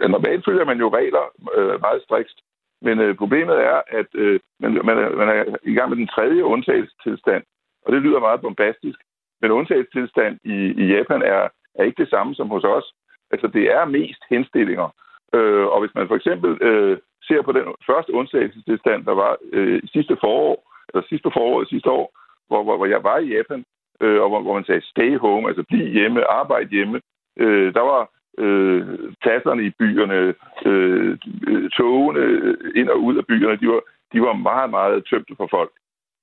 [0.00, 1.24] Ja, normalt følger man jo regler
[1.56, 2.38] øh, meget strikst,
[2.86, 6.08] men øh, problemet er, at øh, man, man, er, man er i gang med den
[6.14, 7.42] tredje undtagelsestilstand,
[7.84, 8.98] og det lyder meget bombastisk,
[9.40, 12.92] men undtagelsestilstand i, i Japan er, er ikke det samme som hos os.
[13.30, 14.88] Altså, det er mest henstillinger.
[15.34, 16.98] Øh, og hvis man for eksempel øh,
[17.28, 20.56] ser på den første undtagelsestilstand, der var øh, sidste forår,
[20.88, 22.06] eller sidste forår sidste år,
[22.48, 23.64] hvor, hvor, hvor jeg var i Japan,
[24.00, 27.00] øh, og hvor, hvor man sagde stay home, altså bliv hjemme, arbejde hjemme,
[27.38, 28.02] øh, der var
[28.38, 28.82] øh,
[29.24, 30.34] tasserne i byerne,
[30.66, 32.22] øh, øh togene
[32.74, 35.72] ind og ud af byerne, de var, de var meget, meget tømte for folk.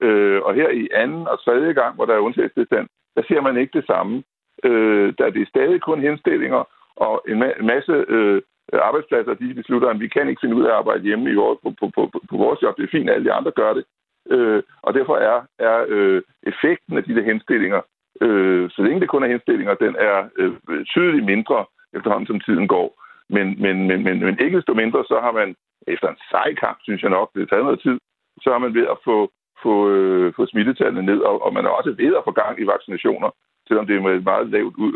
[0.02, 3.58] Øh, og her i anden og tredje gang, hvor der er undtagelsestilstand, der ser man
[3.58, 4.24] ikke det samme.
[4.64, 6.62] Øh, der er det stadig kun henstillinger,
[6.96, 8.42] og en, ma- en masse øh,
[8.74, 11.60] arbejdspladser, de beslutter, at vi kan ikke finde ud af at arbejde hjemme i vores,
[11.64, 12.78] på, på, på, på vores job.
[12.78, 13.86] Det er fint, at alle de andre gør det.
[14.30, 17.82] Øh, og derfor er, er øh, effekten af de der henstillinger,
[18.22, 22.68] øh, så længe det kun er henstillinger, den er øh, tydeligt mindre efterhånden, som tiden
[22.68, 23.04] går.
[23.30, 25.56] Men, men, men, men, men ikke desto mindre, så har man
[25.88, 28.00] efter en sej kamp, synes jeg nok, det har taget noget tid,
[28.42, 29.32] så har man ved at få
[29.64, 32.66] få, øh, få smittetallene ned, og, og man er også ved at få gang i
[32.74, 33.30] vaccinationer,
[33.68, 34.94] selvom det er med et meget lavt, ud,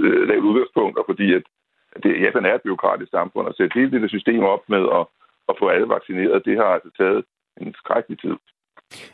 [0.00, 1.42] øh, lavt udgangspunkt, og fordi at
[2.02, 5.04] det, Japan er et byråkratisk samfund, og sætte hele det der system op med at,
[5.48, 7.24] at få alle vaccineret, det har altså taget
[7.60, 8.36] en skrækkelig tid.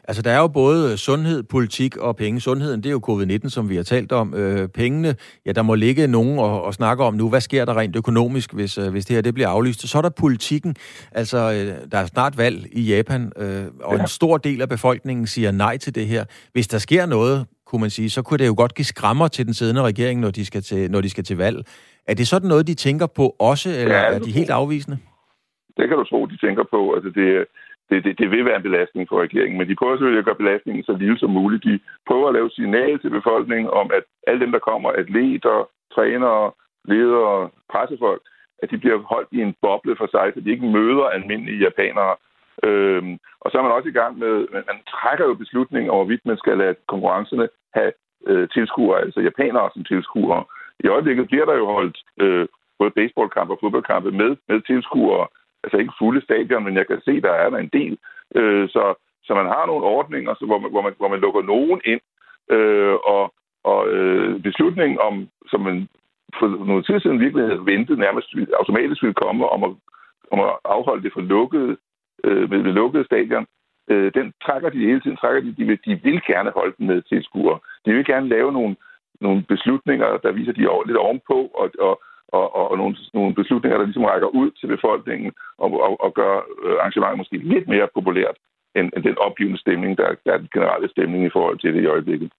[0.04, 2.40] Altså, der er jo både sundhed, politik og penge.
[2.40, 4.34] Sundheden, det er jo covid-19, som vi har talt om.
[4.34, 5.14] Øh, pengene,
[5.46, 8.54] ja, der må ligge nogen og, og snakke om nu, hvad sker der rent økonomisk,
[8.54, 9.88] hvis, øh, hvis det her det bliver aflyst.
[9.88, 10.76] Så er der politikken.
[11.12, 14.00] Altså, øh, der er snart valg i Japan, øh, og ja.
[14.00, 16.24] en stor del af befolkningen siger nej til det her.
[16.52, 19.46] Hvis der sker noget, kunne man sige, så kunne det jo godt give skrammer til
[19.46, 21.64] den siddende regering, når de skal til, når de skal til valg.
[22.06, 24.98] Er det sådan noget, de tænker på også, eller ja, er de helt afvisende?
[25.76, 26.80] Det kan du tro, de tænker på.
[26.96, 27.26] Altså, det,
[27.90, 30.42] det, det, det vil være en belastning for regeringen, men de prøver selvfølgelig at gøre
[30.42, 31.64] belastningen så lille som muligt.
[31.64, 36.52] De prøver at lave signal til befolkningen om, at alle dem, der kommer, atleter, trænere,
[36.84, 38.22] ledere, pressefolk,
[38.62, 42.14] at de bliver holdt i en boble for sig, så de ikke møder almindelige japanere.
[42.64, 46.26] Øhm, og så er man også i gang med, man trækker jo beslutningen over, hvorvidt
[46.26, 47.92] man skal lade konkurrencerne have
[48.26, 50.44] øh, tilskuere, altså japanere som tilskuere.
[50.84, 52.46] I øjeblikket bliver der jo holdt øh,
[52.78, 55.26] både baseballkampe og fodboldkampe med, med tilskuere,
[55.64, 57.98] altså ikke fulde stadion, men jeg kan se, der er der en del.
[58.34, 58.94] Øh, så,
[59.24, 62.00] så man har nogle ordninger, så, hvor, man, hvor, man, hvor man lukker nogen ind,
[62.50, 65.88] øh, og, og øh, beslutningen om, som man
[66.38, 68.28] for nogle tid siden virkelig havde ventet nærmest
[68.60, 69.72] automatisk ville komme om at,
[70.32, 71.76] om at afholde det for lukkede,
[72.24, 73.46] øh, med med lukkede stadion,
[73.90, 76.86] øh, den trækker de hele tiden, trækker de, de, vil, de vil gerne holde den
[76.86, 77.58] med tilskuere.
[77.86, 78.76] De vil gerne lave nogle,
[79.20, 82.02] nogle beslutninger, der viser, de er lidt ovenpå, og, og,
[82.38, 85.30] og, og, og nogle, nogle beslutninger, der ligesom rækker ud til befolkningen
[85.62, 88.36] og, og, og gør øh, arrangementet måske lidt mere populært
[88.76, 91.82] end, end den opgivende stemning, der, der er den generelle stemning i forhold til det
[91.82, 92.30] i øjeblikket.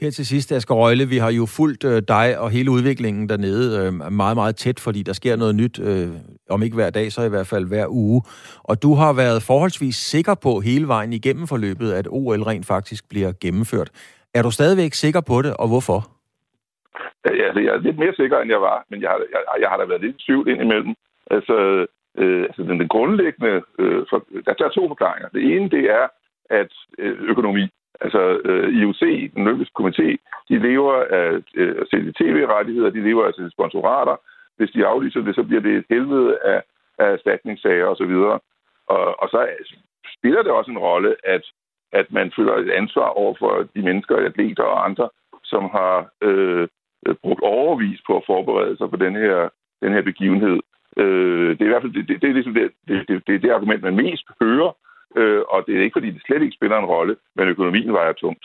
[0.00, 3.86] Her til sidst, Asger Røgle, vi har jo fulgt øh, dig og hele udviklingen dernede
[3.86, 6.08] øh, meget, meget tæt, fordi der sker noget nyt, øh,
[6.50, 8.22] om ikke hver dag, så i hvert fald hver uge.
[8.58, 13.08] Og du har været forholdsvis sikker på hele vejen igennem forløbet, at OL rent faktisk
[13.08, 13.90] bliver gennemført.
[14.34, 16.15] Er du stadigvæk sikker på det, og hvorfor?
[17.26, 19.76] Altså, jeg er lidt mere sikker, end jeg var, men jeg har, jeg, jeg har
[19.76, 20.94] da været lidt tvivl indimellem.
[21.30, 21.86] Altså,
[22.18, 23.62] øh, altså den, den grundlæggende...
[23.78, 25.28] Øh, for, der, der er to forklaringer.
[25.28, 26.06] Det ene, det er,
[26.50, 27.68] at øh, økonomi,
[28.00, 29.02] altså øh, IOC,
[29.34, 30.08] den olympiske komité,
[30.48, 34.16] de lever af øh, at sælge tv-rettigheder, de lever af at sælge sponsorater.
[34.56, 36.62] Hvis de aflyser det, så bliver det et helvede af,
[36.98, 38.14] af erstatningssager osv.
[38.32, 38.42] Og,
[38.86, 39.48] og, og så
[40.18, 41.44] spiller det også en rolle, at,
[41.92, 45.08] at man føler et ansvar over for de mennesker, atleter og andre,
[45.44, 46.68] som har Øh,
[47.22, 49.48] brugt overvis på at forberede sig på den her,
[49.82, 50.58] den her begivenhed.
[50.96, 53.42] Øh, det er i hvert fald det, det, det, er ligesom det, det, det, det,
[53.42, 54.70] det argument, man mest hører,
[55.16, 58.12] øh, og det er ikke, fordi det slet ikke spiller en rolle, men økonomien vejer
[58.12, 58.44] tungt.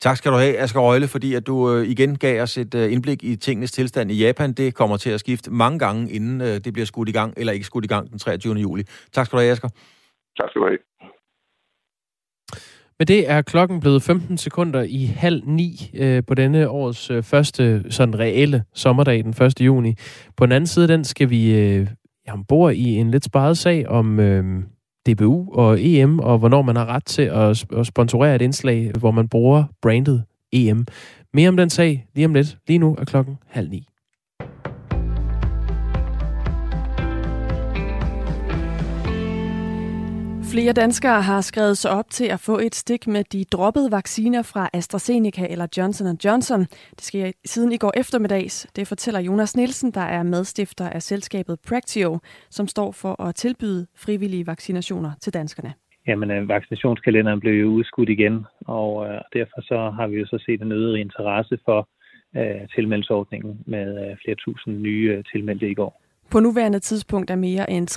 [0.00, 2.92] Tak skal du have, Asger Røgle, fordi at du øh, igen gav os et øh,
[2.92, 4.52] indblik i tingenes tilstand i Japan.
[4.52, 7.52] Det kommer til at skifte mange gange, inden øh, det bliver skudt i gang, eller
[7.52, 8.54] ikke skudt i gang den 23.
[8.54, 8.82] juli.
[9.12, 9.68] Tak skal du have, Asger.
[10.40, 10.78] Tak skal du have.
[13.00, 17.22] Med det er klokken blevet 15 sekunder i halv ni øh, på denne års øh,
[17.22, 19.60] første sådan reelle sommerdag, den 1.
[19.60, 19.94] juni.
[20.36, 21.86] På den anden side den skal vi øh,
[22.28, 24.62] ombord i en lidt sparet sag om øh,
[25.08, 29.10] DBU og EM, og hvornår man har ret til at, at sponsorere et indslag, hvor
[29.10, 30.86] man bruger brandet EM.
[31.34, 32.58] Mere om den sag lige om lidt.
[32.68, 33.86] Lige nu er klokken halv ni.
[40.52, 44.42] Flere danskere har skrevet sig op til at få et stik med de droppede vacciner
[44.42, 46.60] fra AstraZeneca eller Johnson Johnson.
[46.96, 48.66] Det sker siden i går eftermiddags.
[48.76, 52.18] Det fortæller Jonas Nielsen, der er medstifter af selskabet Practio,
[52.50, 55.72] som står for at tilbyde frivillige vaccinationer til danskerne.
[56.06, 60.38] Jamen, øh, vaccinationskalenderen blev jo udskudt igen, og øh, derfor så har vi jo så
[60.46, 61.88] set en øget interesse for
[62.36, 62.60] øh,
[63.66, 66.07] med øh, flere tusind nye øh, tilmeldte i går.
[66.30, 67.90] På nuværende tidspunkt er mere end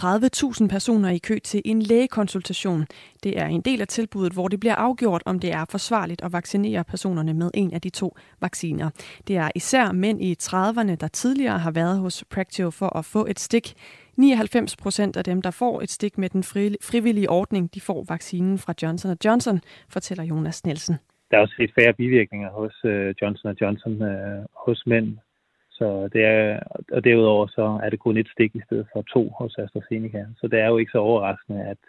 [0.62, 2.86] 30.000 personer i kø til en lægekonsultation.
[3.24, 6.34] Det er en del af tilbuddet, hvor det bliver afgjort, om det er forsvarligt at
[6.34, 8.90] vaccinere personerne med en af de to vacciner.
[9.28, 13.26] Det er især mænd i 30'erne, der tidligere har været hos Practio for at få
[13.26, 13.74] et stik.
[14.18, 16.44] 99 procent af dem, der får et stik med den
[16.84, 20.96] frivillige ordning, de får vaccinen fra Johnson Johnson, fortæller Jonas Nielsen.
[21.32, 25.18] Der er også set færre bivirkninger hos øh, Johnson Johnson øh, hos mænd
[25.82, 26.60] så det er,
[26.96, 30.26] og derudover så er det kun et stik i stedet for to hos AstraZeneca.
[30.40, 31.82] Så det er jo ikke så overraskende, at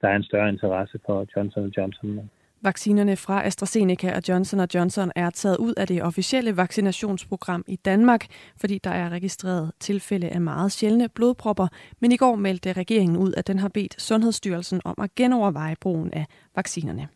[0.00, 2.30] der er en større interesse for Johnson Johnson.
[2.62, 8.26] Vaccinerne fra AstraZeneca og Johnson Johnson er taget ud af det officielle vaccinationsprogram i Danmark,
[8.60, 11.68] fordi der er registreret tilfælde af meget sjældne blodpropper.
[12.00, 16.10] Men i går meldte regeringen ud, at den har bedt Sundhedsstyrelsen om at genoverveje brugen
[16.12, 17.08] af vaccinerne.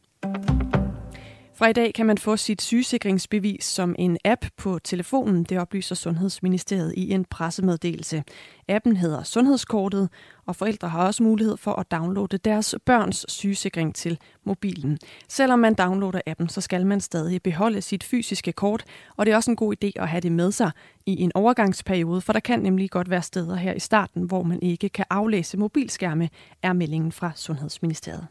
[1.61, 5.95] Fra i dag kan man få sit sygesikringsbevis som en app på telefonen, det oplyser
[5.95, 8.25] Sundhedsministeriet i en pressemeddelelse.
[8.69, 10.09] Appen hedder Sundhedskortet,
[10.47, 14.99] og forældre har også mulighed for at downloade deres børns sygesikring til mobilen.
[15.29, 18.85] Selvom man downloader appen, så skal man stadig beholde sit fysiske kort,
[19.17, 20.71] og det er også en god idé at have det med sig
[21.07, 24.63] i en overgangsperiode, for der kan nemlig godt være steder her i starten, hvor man
[24.63, 26.29] ikke kan aflæse mobilskærme,
[26.63, 28.27] er meldingen fra Sundhedsministeriet.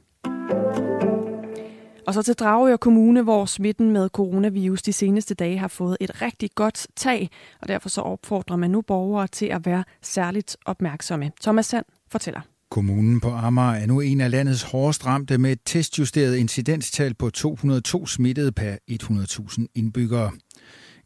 [2.09, 6.21] Og så til Dragør Kommune, hvor smitten med coronavirus de seneste dage har fået et
[6.21, 7.29] rigtig godt tag,
[7.61, 11.31] og derfor så opfordrer man nu borgere til at være særligt opmærksomme.
[11.41, 12.41] Thomas Sand fortæller.
[12.71, 17.29] Kommunen på Amager er nu en af landets hårdest ramte med et testjusteret incidenstal på
[17.29, 20.31] 202 smittede per 100.000 indbyggere.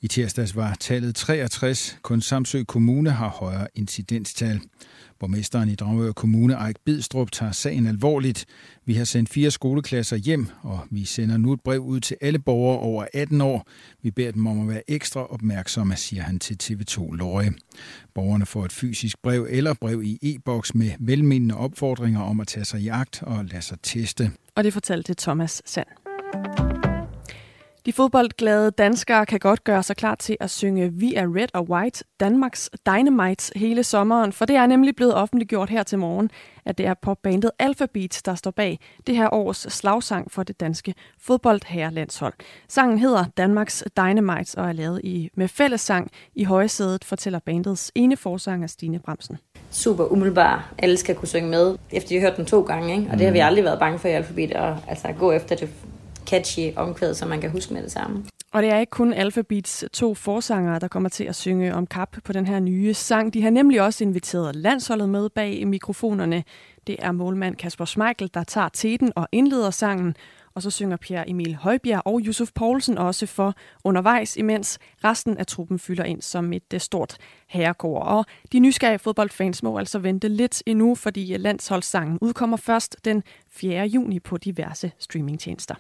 [0.04, 1.98] I tirsdags var tallet 63.
[2.02, 4.62] Kun Samsø Kommune har højere incidenstal.
[5.20, 8.46] Borgmesteren i Dragør Kommune, Eik Bidstrup, tager sagen alvorligt.
[8.86, 12.40] Vi har sendt fire skoleklasser hjem, og vi sender nu et brev ud til alle
[12.40, 13.68] borgere over 18 år.
[14.02, 17.54] Vi beder dem om at være ekstra opmærksomme, siger han til TV2 Løje.
[18.16, 22.66] Borgerne får et fysisk brev eller brev i e-boks med velmenende opfordringer om at tage
[22.66, 24.32] sig i agt og lade sig teste.
[24.56, 25.88] Og det fortalte Thomas Sand.
[27.86, 31.70] De fodboldglade danskere kan godt gøre sig klar til at synge Vi er Red og
[31.70, 36.30] White, Danmarks Dynamite hele sommeren, for det er nemlig blevet offentliggjort her til morgen,
[36.66, 40.94] at det er popbandet Alphabet, der står bag det her års slagsang for det danske
[41.20, 42.34] fodboldherrelandshold.
[42.68, 48.18] Sangen hedder Danmarks Dynamite og er lavet i, med fællessang i højsædet, fortæller bandets ene
[48.18, 49.38] forsanger Stine Bremsen
[49.74, 50.74] super umiddelbar.
[50.78, 52.96] Alle skal kunne synge med, efter de har hørt den to gange.
[52.96, 53.12] Ikke?
[53.12, 53.46] Og det har vi mm.
[53.46, 55.70] aldrig været bange for i Alphabet, at altså, gå efter det
[56.34, 58.26] catchy omkvæd, som man kan huske med det samme.
[58.54, 62.16] Og det er ikke kun Alphabets to forsangere, der kommer til at synge om kap
[62.24, 63.34] på den her nye sang.
[63.34, 66.44] De har nemlig også inviteret landsholdet med bag mikrofonerne.
[66.88, 70.16] Det er målmand Kasper Schmeichel, der tager teten og indleder sangen.
[70.56, 75.48] Og så synger Pierre Emil Højbjerg og Yusuf Poulsen også for undervejs, imens resten af
[75.48, 78.00] truppen fylder ind som et øh, stort herrekor.
[78.00, 83.24] Og de nysgerrige fodboldfans må altså vente lidt endnu, fordi øh, landsholdssangen udkommer først den
[83.52, 83.86] 4.
[83.86, 85.76] juni på diverse streamingtjenester.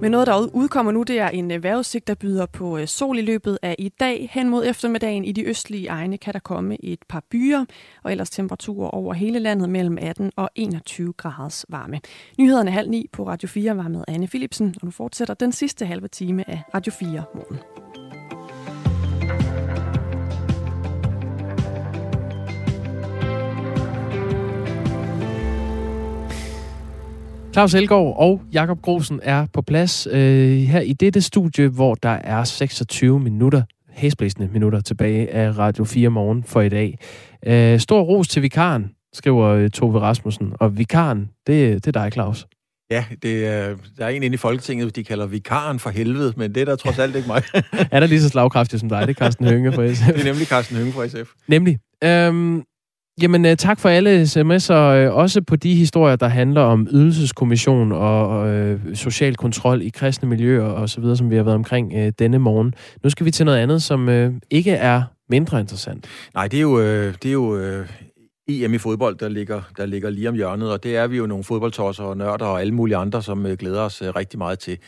[0.00, 3.18] Men noget, der udkommer nu, det er en øh, vejrudsigt, der byder på øh, sol
[3.18, 4.30] i løbet af i dag.
[4.32, 7.64] Hen mod eftermiddagen i de østlige egne kan der komme et par byer,
[8.02, 12.00] og ellers temperaturer over hele landet mellem 18 og 21 graders varme.
[12.38, 15.86] Nyhederne halv ni på Radio 4 var med Anne Philipsen, og nu fortsætter den sidste
[15.86, 17.85] halve time af Radio 4 morgen.
[27.56, 32.08] Claus Elgaard og Jakob Grosen er på plads øh, her i dette studie, hvor der
[32.08, 36.98] er 26 minutter, hæsblæsende minutter tilbage af Radio 4 morgen for i dag.
[37.46, 40.52] Øh, stor ros til vikaren, skriver øh, Tove Rasmussen.
[40.60, 42.46] Og vikaren, det, det er dig, Claus.
[42.90, 46.54] Ja, det er, der er en inde i Folketinget, de kalder vikaren for helvede, men
[46.54, 47.42] det er der trods alt ikke mig.
[47.92, 49.00] er der lige så slagkraftig som dig?
[49.00, 50.06] Det er Carsten Hønge fra SF.
[50.06, 51.30] det er nemlig Carsten Hønge fra SF.
[51.48, 51.78] Nemlig.
[52.04, 52.62] Øhm,
[53.22, 57.92] Jamen, øh, tak for alle sms'er, øh, også på de historier, der handler om ydelseskommission
[57.92, 61.92] og øh, social kontrol i kristne miljøer og så videre, som vi har været omkring
[61.96, 62.74] øh, denne morgen.
[63.02, 66.06] Nu skal vi til noget andet, som øh, ikke er mindre interessant.
[66.34, 67.88] Nej, det er jo, øh, det er jo øh,
[68.48, 71.26] EM i fodbold, der ligger, der ligger lige om hjørnet, og det er vi jo
[71.26, 74.58] nogle fodboldtosser og nørder og alle mulige andre, som øh, glæder os øh, rigtig meget
[74.58, 74.78] til.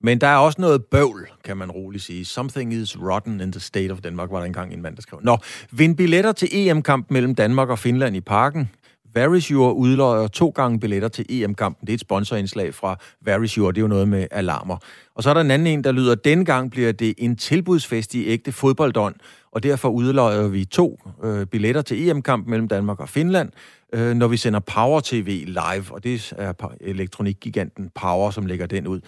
[0.00, 2.24] Men der er også noget bøvl, kan man roligt sige.
[2.24, 5.20] Something is rotten in the state of Denmark, var der engang en mand, der skrev.
[5.22, 5.38] Nå,
[5.70, 8.70] vind billetter til EM-kampen mellem Danmark og Finland i parken.
[9.14, 11.86] Verisure udløjer to gange billetter til EM-kampen.
[11.86, 13.72] Det er et sponsorindslag fra Verisure.
[13.72, 14.76] Det er jo noget med alarmer.
[15.14, 18.14] Og så er der en anden en, der lyder, denne gang bliver det en tilbudsfest
[18.14, 19.14] i ægte fodboldånd,
[19.52, 23.50] og derfor udløjer vi to øh, billetter til EM-kampen mellem Danmark og Finland,
[23.92, 28.86] øh, når vi sender Power TV live, og det er elektronikgiganten Power, som lægger den
[28.86, 29.00] ud.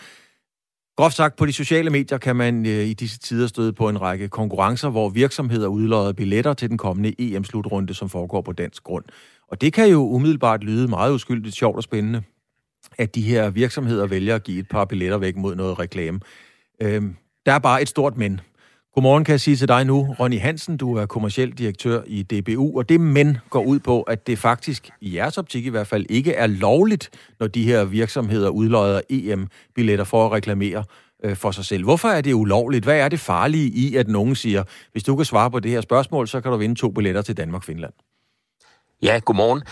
[0.98, 4.00] Groft sagt, på de sociale medier kan man øh, i disse tider støde på en
[4.00, 9.04] række konkurrencer, hvor virksomheder udlodder billetter til den kommende EM-slutrunde, som foregår på dansk grund.
[9.48, 12.22] Og det kan jo umiddelbart lyde meget uskyldigt, sjovt og spændende,
[12.98, 16.20] at de her virksomheder vælger at give et par billetter væk mod noget reklame.
[16.82, 17.02] Øh,
[17.46, 18.40] der er bare et stort men.
[18.98, 22.78] Godmorgen kan jeg sige til dig nu, Ronny Hansen, du er kommersiel direktør i DBU,
[22.78, 26.06] og det men går ud på, at det faktisk, i jeres optik i hvert fald,
[26.08, 30.84] ikke er lovligt, når de her virksomheder udløjer EM-billetter for at reklamere
[31.24, 31.84] øh, for sig selv.
[31.84, 32.84] Hvorfor er det ulovligt?
[32.84, 35.80] Hvad er det farlige i, at nogen siger, hvis du kan svare på det her
[35.80, 37.92] spørgsmål, så kan du vinde to billetter til Danmark-Finland?
[39.02, 39.62] Ja, godmorgen.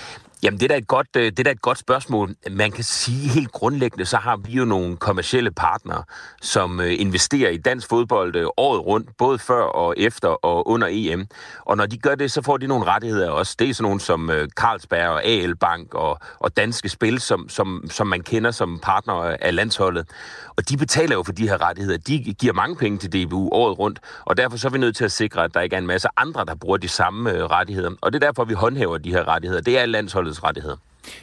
[0.43, 2.35] Jamen, det er, da et godt, øh, det er da et godt spørgsmål.
[2.51, 6.03] Man kan sige helt grundlæggende, så har vi jo nogle kommercielle partnere,
[6.43, 10.89] som øh, investerer i dansk fodbold øh, året rundt, både før og efter og under
[10.91, 11.27] EM.
[11.65, 13.57] Og når de gør det, så får de nogle rettigheder også.
[13.59, 17.85] Det er sådan nogle som Carlsberg og AL Bank og, og Danske Spil, som, som,
[17.91, 20.09] som man kender som partner af landsholdet.
[20.57, 21.99] Og de betaler jo for de her rettigheder.
[21.99, 25.05] De giver mange penge til DBU året rundt, og derfor så er vi nødt til
[25.05, 27.91] at sikre, at der ikke er en masse andre, der bruger de samme rettigheder.
[28.01, 29.63] Og det er derfor, vi håndhæver de her rettigheder.
[29.63, 30.77] Det er landsholdet rettigheder.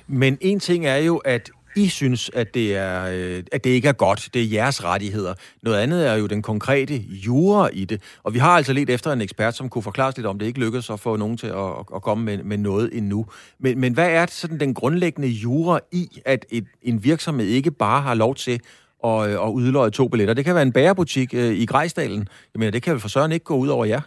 [0.07, 3.87] Men en ting er jo, at I synes, at det, er, øh, at det ikke
[3.87, 4.29] er godt.
[4.33, 5.33] Det er jeres rettigheder.
[5.61, 8.01] Noget andet er jo den konkrete jura i det.
[8.23, 10.59] Og vi har altså let efter en ekspert, som kunne forklare lidt om det ikke
[10.59, 13.25] lykkedes at få nogen til at, at komme med, med noget endnu.
[13.59, 18.01] Men, men hvad er sådan den grundlæggende jura i, at et, en virksomhed ikke bare
[18.01, 18.61] har lov til
[19.03, 20.33] at, øh, at udløje to billetter?
[20.33, 22.27] Det kan være en bærebutik øh, i Grejsdalen.
[22.55, 24.01] Jamen, det kan vel for søren ikke gå ud over jer?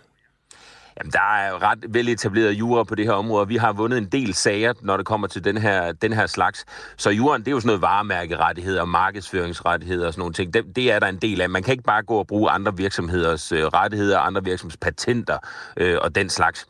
[0.99, 3.49] Jamen, der er jo ret veletableret jura på det her område.
[3.49, 6.65] Vi har vundet en del sager, når det kommer til den her, den her slags.
[6.97, 10.55] Så juraen, det er jo sådan noget varemærkerettigheder og markedsføringsrettigheder og sådan nogle ting.
[10.55, 11.51] Det, det er der en del af.
[11.51, 15.39] Man kan ikke bare gå og bruge andre virksomheders øh, rettigheder, andre virksomheders patenter
[15.77, 16.67] øh, og den slags.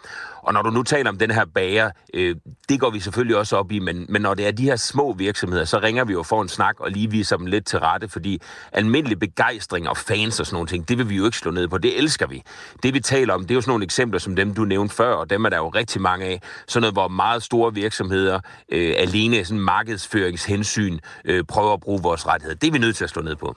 [0.46, 2.36] Og når du nu taler om den her bager, øh,
[2.68, 5.12] det går vi selvfølgelig også op i, men, men når det er de her små
[5.12, 8.08] virksomheder, så ringer vi jo for en snak og lige viser dem lidt til rette,
[8.08, 11.50] fordi almindelig begejstring og fans og sådan nogle ting, det vil vi jo ikke slå
[11.50, 11.78] ned på.
[11.78, 12.42] Det elsker vi.
[12.82, 15.14] Det vi taler om, det er jo sådan nogle eksempler som dem, du nævnte før,
[15.14, 16.42] og dem er der jo rigtig mange af.
[16.68, 18.40] Sådan noget, hvor meget store virksomheder
[18.72, 22.58] øh, alene sådan markedsføringshensyn øh, prøver at bruge vores rettigheder.
[22.58, 23.56] Det er vi nødt til at slå ned på.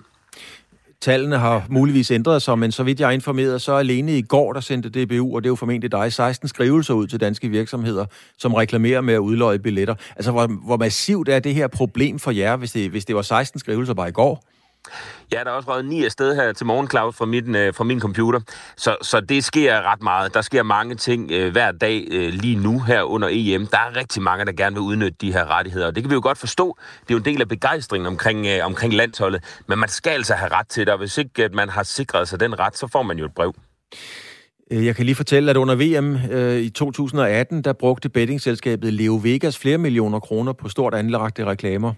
[1.02, 4.54] Tallene har muligvis ændret sig, men så vidt jeg er informeret, så alene i går,
[4.54, 8.06] der sendte DBU, og det er jo formentlig dig, 16 skrivelser ud til danske virksomheder,
[8.38, 9.96] som reklamerer med at udløje billetter.
[10.16, 13.22] Altså, hvor, hvor massivt er det her problem for jer, hvis det, hvis det var
[13.22, 14.44] 16 skrivelser bare i går?
[15.32, 17.84] Ja, der er også røget ni afsted her til morgen, Claus, fra min, øh, fra
[17.84, 18.40] min computer.
[18.78, 20.34] Så, så det sker ret meget.
[20.34, 23.68] Der sker mange ting øh, hver dag øh, lige nu her under EM.
[23.68, 25.88] Der er rigtig mange, der gerne vil udnytte de her rettigheder.
[25.88, 26.78] Og det kan vi jo godt forstå.
[27.02, 29.44] Det er jo en del af begejstringen omkring, øh, omkring landsholdet.
[29.68, 32.28] Men man skal altså have ret til det, og hvis ikke at man har sikret
[32.28, 33.54] sig den ret, så får man jo et brev.
[34.72, 39.20] Øh, jeg kan lige fortælle, at under VM øh, i 2018, der brugte bettingselskabet Leo
[39.24, 41.94] Vegas flere millioner kroner på stort anlagte reklamer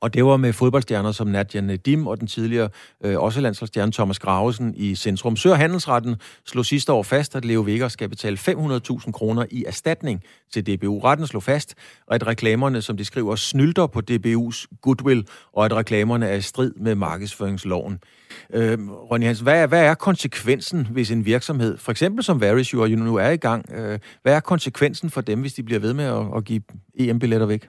[0.00, 2.68] og det var med fodboldstjerner som Nadia Nedim og den tidligere
[3.04, 5.36] øh, også landsholdsstjerne Thomas Gravesen i centrum.
[5.36, 10.22] Sør Handelsretten slog sidste år fast, at Leo Vegas skal betale 500.000 kroner i erstatning
[10.52, 10.98] til DBU.
[10.98, 11.74] Retten slog fast,
[12.10, 16.72] at reklamerne, som de skriver, snylder på DBU's goodwill, og at reklamerne er i strid
[16.76, 17.98] med markedsføringsloven.
[18.54, 22.88] Øh, Ronny Hansen, hvad er, hvad er konsekvensen, hvis en virksomhed, for eksempel som Verisure
[22.88, 26.04] nu er i gang, øh, hvad er konsekvensen for dem, hvis de bliver ved med
[26.04, 26.62] at, at give
[26.98, 27.68] EM-billetter væk?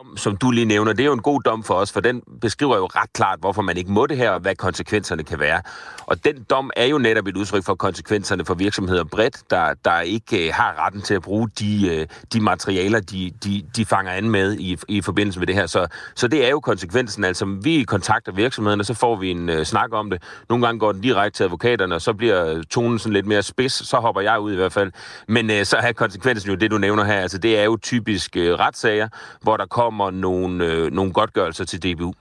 [0.00, 2.22] Dom, som du lige nævner, det er jo en god dom for os, for den
[2.40, 5.62] beskriver jo ret klart, hvorfor man ikke må det her, og hvad konsekvenserne kan være.
[6.06, 10.00] Og den dom er jo netop et udtryk for konsekvenserne for virksomheder bredt, der, der
[10.00, 14.12] ikke øh, har retten til at bruge de, øh, de materialer, de, de, de fanger
[14.12, 15.66] an med i, i forbindelse med det her.
[15.66, 17.24] Så, så det er jo konsekvensen.
[17.24, 20.22] Altså, vi kontakter virksomhederne, så får vi en øh, snak om det.
[20.48, 23.88] Nogle gange går den direkte til advokaterne, og så bliver tonen sådan lidt mere spids.
[23.88, 24.92] Så hopper jeg ud i hvert fald.
[25.28, 27.20] Men øh, så er konsekvensen jo det, du nævner her.
[27.20, 29.08] Altså, det er jo typisk øh, retssager,
[29.42, 32.12] hvor der kommer kommer nogle, øh, nogle godtgørelser til DBU.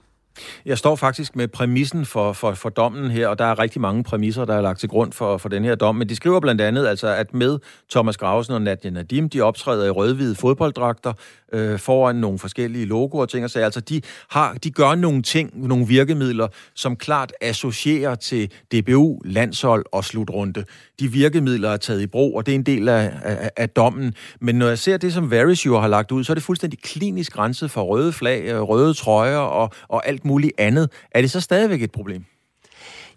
[0.65, 4.03] Jeg står faktisk med præmissen for, for, for dommen her, og der er rigtig mange
[4.03, 5.95] præmisser, der er lagt til grund for, for den her dom.
[5.95, 7.59] Men de skriver blandt andet, altså, at med
[7.91, 11.13] Thomas Grausen og Nadia Nadim, de optræder i rødhvide fodbolddragter
[11.53, 13.65] øh, foran nogle forskellige logoer og ting og sager.
[13.65, 19.85] Altså, de, har, de gør nogle ting, nogle virkemidler, som klart associerer til DBU, landshold
[19.91, 20.65] og slutrunde.
[20.99, 24.13] De virkemidler er taget i brug, og det er en del af, af, af dommen.
[24.41, 27.33] Men når jeg ser det, som Verisure har lagt ud, så er det fuldstændig klinisk
[27.33, 30.91] grænset for røde flag, øh, røde trøjer og, og alt muligt andet.
[31.11, 32.25] Er det så stadigvæk et problem?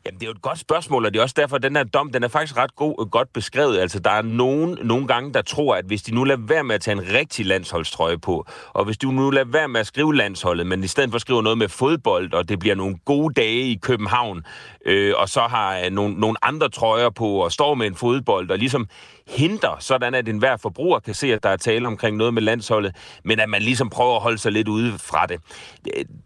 [0.06, 1.84] Jamen, det er jo et godt spørgsmål, og det er også derfor, at den her
[1.84, 3.78] dom, den er faktisk ret god, øh, godt beskrevet.
[3.78, 6.74] Altså, der er nogen, nogle gange, der tror, at hvis de nu lader være med
[6.74, 10.14] at tage en rigtig landsholdstrøje på, og hvis du nu lader være med at skrive
[10.14, 13.60] landsholdet, men i stedet for skrive noget med fodbold, og det bliver nogle gode dage
[13.60, 14.44] i København,
[14.86, 18.50] øh, og så har øh, nogle, nogle andre trøjer på, og står med en fodbold,
[18.50, 18.88] og ligesom
[19.28, 22.96] hindre, sådan at enhver forbruger kan se, at der er tale omkring noget med landsholdet,
[23.24, 25.40] men at man ligesom prøver at holde sig lidt ude fra det.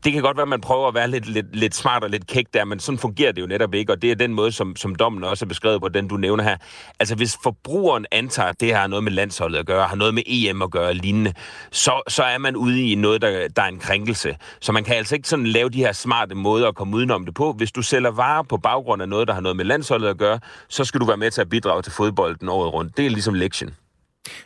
[0.05, 2.26] Det kan godt være, at man prøver at være lidt, lidt, lidt smart og lidt
[2.26, 4.76] kæk der, men sådan fungerer det jo netop ikke, og det er den måde, som,
[4.76, 6.57] som dommen også er beskrevet på, den du nævner her.
[7.01, 10.14] Altså hvis forbrugeren antager, at det her har noget med landsholdet at gøre, har noget
[10.14, 11.32] med EM at gøre lignende,
[11.70, 14.36] så, så er man ude i noget, der, der er en krænkelse.
[14.61, 17.34] Så man kan altså ikke sådan lave de her smarte måder at komme udenom det
[17.34, 17.53] på.
[17.53, 20.38] Hvis du sælger varer på baggrund af noget, der har noget med landsholdet at gøre,
[20.68, 22.95] så skal du være med til at bidrage til fodbolden året rundt.
[22.97, 23.70] Det er ligesom lektien.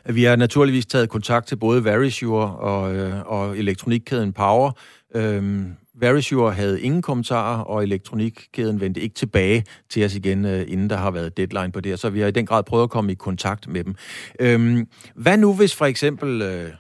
[0.07, 4.73] Vi har naturligvis taget kontakt til både Verisure og, øh, og elektronikkæden Power.
[5.15, 10.91] Øhm, Verisure havde ingen kommentarer, og elektronikkæden vendte ikke tilbage til os igen, øh, inden
[10.91, 13.13] der har været deadline på det Så vi har i den grad prøvet at komme
[13.13, 13.95] i kontakt med dem.
[14.41, 16.43] Øhm, hvad nu hvis for eksempel...
[16.43, 16.71] Øh,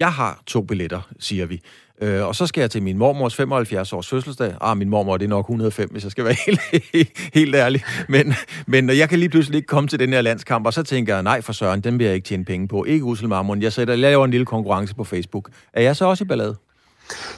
[0.00, 1.60] jeg har to billetter, siger vi.
[2.02, 4.54] Øh, og så skal jeg til min mormors 75 års fødselsdag.
[4.60, 7.82] Ah, min mormor, det er nok 105, hvis jeg skal være helt, helt ærlig.
[8.08, 8.34] Men,
[8.66, 11.22] men jeg kan lige pludselig ikke komme til den her landskamp, og så tænker jeg,
[11.22, 12.84] nej for søren, den vil jeg ikke tjene penge på.
[12.84, 13.62] Ikke Ussel Marmon.
[13.62, 15.50] Jeg, sætter, laver en lille konkurrence på Facebook.
[15.72, 16.56] Er jeg så også i ballade?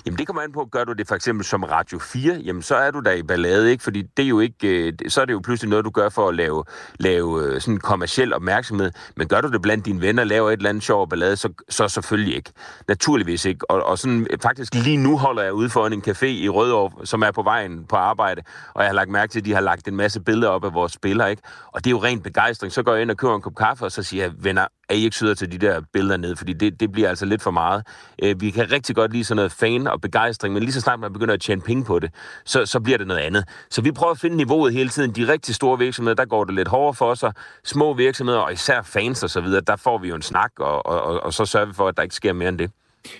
[0.06, 2.76] Jamen det kommer an på, gør du det for eksempel som Radio 4, jamen så
[2.76, 3.84] er du der i ballade, ikke?
[3.84, 6.28] Fordi det er jo ikke, øh, så er det jo pludselig noget, du gør for
[6.28, 6.64] at lave,
[6.98, 8.92] lave øh, sådan kommersiel opmærksomhed.
[9.16, 11.88] Men gør du det blandt dine venner, laver et eller andet sjov ballade, så, så
[11.88, 12.52] selvfølgelig ikke.
[12.88, 13.70] Naturligvis ikke.
[13.70, 17.06] Og, og sådan, øh, faktisk lige nu holder jeg ude foran en café i Rødovre,
[17.06, 18.42] som er på vejen på arbejde,
[18.74, 20.74] og jeg har lagt mærke til, at de har lagt en masse billeder op af
[20.74, 21.42] vores spillere, ikke?
[21.72, 22.72] Og det er jo rent begejstring.
[22.72, 24.97] Så går jeg ind og køber en kop kaffe, og så siger jeg, venner, at
[24.97, 26.37] I ikke sidder til de der billeder ned?
[26.37, 27.87] Fordi det, det bliver altså lidt for meget.
[28.22, 31.01] Øh, vi kan rigtig godt lide sådan noget fan og begejstring, men lige så snart
[31.01, 32.11] man begynder at tjene penge på det,
[32.45, 33.45] så, så bliver det noget andet.
[33.70, 35.11] Så vi prøver at finde niveauet hele tiden.
[35.11, 37.32] De rigtig store virksomheder, der går det lidt hårdere for sig.
[37.64, 40.87] Små virksomheder, og især fans og så videre, der får vi jo en snak, og,
[40.87, 42.70] og, og, og så sørger vi for, at der ikke sker mere end det.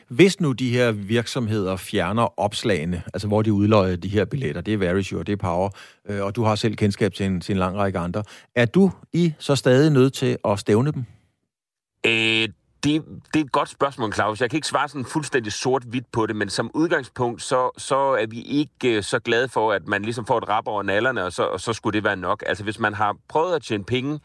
[0.09, 4.75] Hvis nu de her virksomheder fjerner opslagene, altså hvor de udløjer de her billetter, det
[4.75, 5.71] er Verisure, det er Power,
[6.09, 8.23] øh, og du har selv kendskab til en, til en lang række andre,
[8.55, 11.05] er du i så stadig nødt til at stævne dem?
[12.07, 12.49] Øh,
[12.85, 13.05] det,
[13.35, 14.41] det er et godt spørgsmål, Claus.
[14.41, 18.27] Jeg kan ikke svare sådan fuldstændig sort-hvidt på det, men som udgangspunkt, så, så er
[18.27, 21.33] vi ikke øh, så glade for, at man ligesom får et rap over nallerne, og
[21.33, 22.43] så, og så skulle det være nok.
[22.47, 24.21] Altså, hvis man har prøvet at tjene penge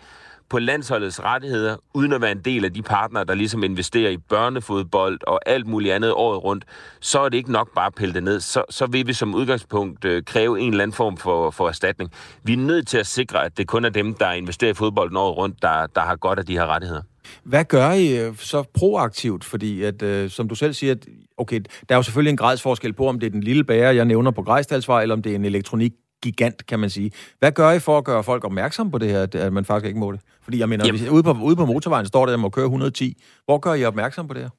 [0.49, 4.17] på landsholdets rettigheder, uden at være en del af de partnere, der ligesom investerer i
[4.17, 6.65] børnefodbold og alt muligt andet året rundt,
[6.99, 8.39] så er det ikke nok bare at pille det ned.
[8.39, 12.11] Så, så vil vi som udgangspunkt øh, kræve en eller anden form for, for erstatning.
[12.43, 15.17] Vi er nødt til at sikre, at det kun er dem, der investerer i fodbolden
[15.17, 17.01] året rundt, der, der har godt af de her rettigheder.
[17.43, 19.43] Hvad gør I øh, så proaktivt?
[19.43, 21.07] Fordi, at, øh, som du selv siger, at,
[21.37, 21.59] okay,
[21.89, 24.31] der er jo selvfølgelig en gradsforskel på, om det er den lille bager, jeg nævner
[24.31, 25.91] på Grejsdalsvej, eller om det er en elektronik
[26.23, 27.11] gigant, kan man sige.
[27.39, 29.99] Hvad gør I for at gøre folk opmærksom på det her, at man faktisk ikke
[29.99, 30.19] må det?
[30.41, 32.65] Fordi jeg mener, hvis, ude, på, ude på motorvejen står der, at man må køre
[32.65, 33.17] 110.
[33.45, 34.49] Hvor gør I opmærksom på det her?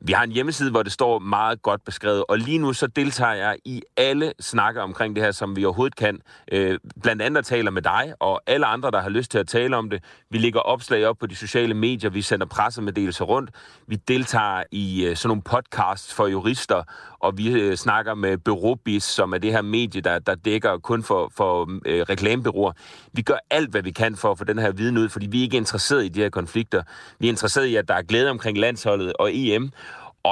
[0.00, 3.32] Vi har en hjemmeside, hvor det står meget godt beskrevet, og lige nu så deltager
[3.32, 6.20] jeg i alle snakker omkring det her, som vi overhovedet kan.
[6.52, 9.76] Øh, blandt andet taler med dig og alle andre, der har lyst til at tale
[9.76, 10.04] om det.
[10.30, 13.50] Vi lægger opslag op på de sociale medier, vi sender pressemeddelelser rundt.
[13.86, 16.82] Vi deltager i øh, sådan nogle podcasts for jurister,
[17.20, 21.02] og vi øh, snakker med Bureaubis, som er det her medie, der, der dækker kun
[21.02, 22.72] for, for øh, reklamebyråer.
[23.12, 25.38] Vi gør alt, hvad vi kan for at få den her viden ud, fordi vi
[25.38, 26.82] er ikke interesseret i de her konflikter.
[27.18, 29.70] Vi er interesseret i, at der er glæde omkring landsholdet og EM,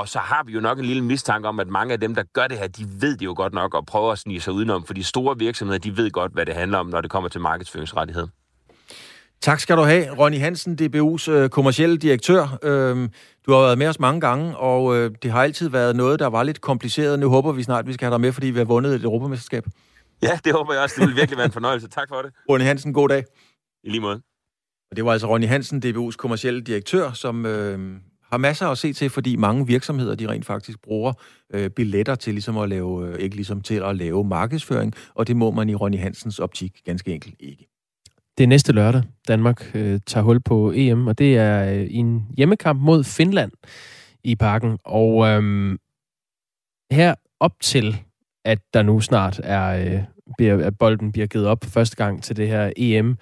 [0.00, 2.22] og så har vi jo nok en lille mistanke om, at mange af dem, der
[2.32, 4.84] gør det her, de ved det jo godt nok og prøver at snige sig udenom,
[4.84, 7.40] for de store virksomheder, de ved godt, hvad det handler om, når det kommer til
[7.40, 8.26] markedsføringsrettighed.
[9.40, 12.58] Tak skal du have, Ronny Hansen, DBU's øh, kommercielle direktør.
[12.62, 13.10] Øhm,
[13.46, 16.26] du har været med os mange gange, og øh, det har altid været noget, der
[16.26, 17.18] var lidt kompliceret.
[17.18, 19.64] Nu håber vi snart, vi skal have dig med, fordi vi har vundet et europamesterskab.
[20.22, 20.96] Ja, det håber jeg også.
[20.98, 21.88] Det vil virkelig være en fornøjelse.
[21.88, 22.32] Tak for det.
[22.50, 23.24] Ronny Hansen, god dag.
[23.84, 24.20] I lige måde.
[24.90, 27.96] Og det var altså Ronny Hansen, DBU's kommercielle direktør, som øh,
[28.30, 31.12] har masser at se til, fordi mange virksomheder, de rent faktisk bruger
[31.54, 35.36] øh, billetter til ligesom at lave, øh, ikke ligesom til at lave markedsføring, og det
[35.36, 37.68] må man i Ronny Hansens optik ganske enkelt ikke.
[38.38, 42.26] Det er næste lørdag, Danmark øh, tager hul på EM, og det er øh, en
[42.36, 43.52] hjemmekamp mod Finland
[44.24, 44.78] i parken.
[44.84, 45.78] Og øh,
[46.90, 47.96] her op til,
[48.44, 50.02] at der nu snart er, øh,
[50.38, 53.16] bliver, at bolden bliver givet op første gang til det her EM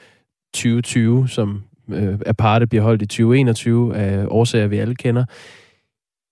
[0.54, 5.24] 2020, som øh, aparte bliver holdt i 2021 af årsager, vi alle kender.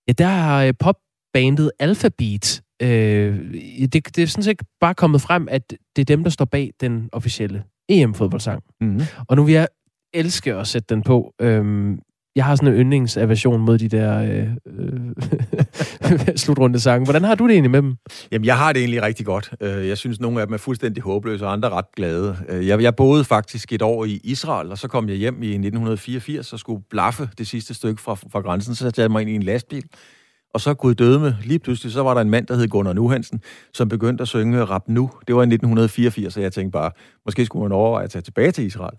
[0.08, 3.52] Ja, der har øh, popbandet Alphabet, øh,
[3.92, 6.72] det, det er sådan set bare kommet frem, at det er dem, der står bag
[6.80, 8.62] den officielle EM-fodboldsang.
[8.80, 9.02] Mm-hmm.
[9.28, 9.68] Og nu vil jeg
[10.14, 11.34] elske at sætte den på.
[11.40, 11.98] Øhm,
[12.36, 14.48] jeg har sådan en yndlingsaversion mod de der øh,
[16.10, 17.04] øh, slutrunde sange.
[17.04, 17.96] Hvordan har du det egentlig med dem?
[18.32, 19.50] Jamen, jeg har det egentlig rigtig godt.
[19.60, 22.36] Øh, jeg synes, nogle af dem er fuldstændig håbløse, og andre ret glade.
[22.48, 25.46] Øh, jeg, jeg boede faktisk et år i Israel, og så kom jeg hjem i
[25.46, 28.74] 1984 og skulle blaffe det sidste stykke fra, fra grænsen.
[28.74, 29.84] Så satte jeg mig ind i en lastbil,
[30.54, 32.92] og så Gud døde med, lige pludselig, så var der en mand, der hed Gunnar
[32.92, 33.40] Nuhansen,
[33.74, 35.10] som begyndte at synge rap nu.
[35.26, 36.90] Det var i 1984, og jeg tænkte bare,
[37.24, 38.94] måske skulle man overveje at tage tilbage til Israel.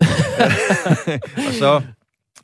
[1.48, 1.82] og så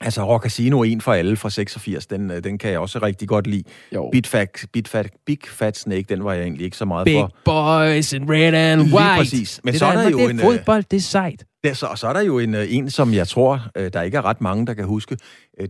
[0.00, 3.28] Altså, Rock Casino, en for alle fra 86, den, øh, den kan jeg også rigtig
[3.28, 3.62] godt lide.
[3.94, 4.08] Jo.
[4.12, 7.14] Big Fat, Big, Fat, Big Fat Snake, den var jeg egentlig ikke så meget Big
[7.14, 7.26] for.
[7.26, 8.90] Big Boys in red and white.
[8.90, 9.60] Lige præcis.
[9.64, 10.40] Men det så er der, der jo det er en...
[10.40, 11.44] Øh, fodbold, det er sejt.
[11.64, 14.16] Det, så, og så er der jo en, øh, en, som jeg tror, der ikke
[14.16, 15.16] er ret mange, der kan huske.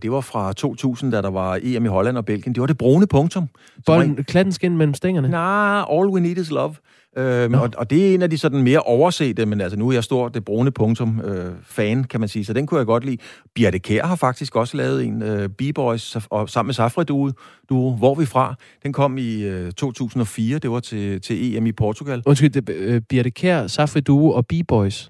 [0.01, 2.55] Det var fra 2000, da der var EM i Holland og Belgien.
[2.55, 3.47] Det var det brune punktum.
[3.85, 5.29] Bolden, klatten skin mellem stængerne?
[5.29, 6.75] Nej, all we need is love.
[7.17, 9.93] Øhm, og, og det er en af de sådan mere oversete, men altså nu er
[9.93, 13.05] jeg stor det brune punktum øh, fan, kan man sige, så den kunne jeg godt
[13.05, 13.17] lide.
[13.55, 17.31] Birte Kær har faktisk også lavet en øh, B-Boys og, sammen med Safri Duo,
[17.69, 18.55] Duo, Hvor vi fra.
[18.83, 22.23] Den kom i øh, 2004, det var til, til EM i Portugal.
[22.25, 25.09] Undskyld, det, øh, Birte Kær, Safri Duo og B-Boys?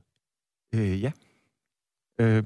[0.75, 1.11] Øh, ja.
[2.21, 2.43] Øh,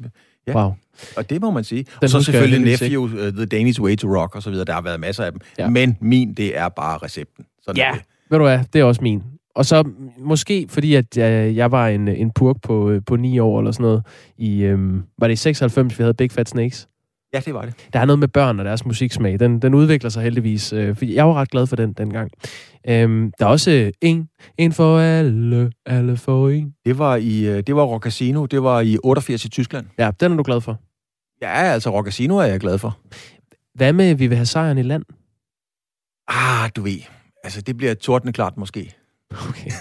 [0.48, 0.56] Ja.
[0.56, 0.74] Wow.
[1.18, 1.84] Og det må man sige.
[1.84, 4.66] Den og så selvfølgelig Nephew, uh, The Danish Way to Rock og så videre.
[4.66, 5.42] Der har været masser af dem.
[5.58, 5.70] Ja.
[5.70, 7.46] Men min, det er bare recepten.
[7.64, 8.02] Sådan ja, det.
[8.30, 9.24] ved du hvad, det er også min.
[9.56, 9.84] Og så
[10.18, 13.84] måske, fordi at jeg, jeg var en, en purk på, på ni år eller sådan
[13.84, 14.04] noget,
[14.38, 16.88] i, øhm, var det i 96, vi havde Big Fat Snakes?
[17.34, 17.74] Ja, det var det.
[17.94, 19.40] Der er noget med børn og deres musiksmag.
[19.40, 20.74] Den, den udvikler sig heldigvis.
[20.74, 22.32] Øh, fordi jeg var ret glad for den dengang.
[22.88, 26.74] Øhm, der er også øh, en, en for alle, alle for en.
[26.86, 28.46] Det var i øh, det var Rock Casino.
[28.46, 29.86] Det var i 88 i Tyskland.
[30.00, 30.80] Ja, den er du glad for.
[31.42, 32.98] Ja, altså Rock Casino er jeg glad for.
[33.74, 35.04] Hvad med, vi vil have sejren i land?
[36.28, 37.00] Ah, du ved.
[37.44, 38.96] Altså, det bliver tordende klart måske.
[39.50, 39.72] Okay,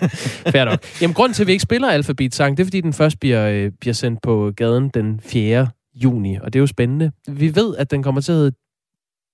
[0.53, 1.03] fair nok.
[1.03, 3.73] Jamen, grund til, at vi ikke spiller Alphabet-sang, det er, fordi den først bliver, øh,
[3.81, 5.69] bliver sendt på gaden den 4.
[5.95, 7.13] juni, og det er jo spændende.
[7.29, 8.57] Vi ved, at den kommer til at hedde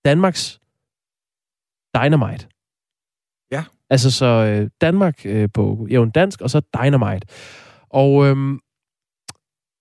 [0.05, 0.61] Danmarks
[1.97, 2.47] Dynamite.
[3.51, 3.65] Ja.
[3.91, 7.27] Altså så øh, Danmark øh, på jævn dansk, og så Dynamite.
[7.91, 8.61] Og øhm,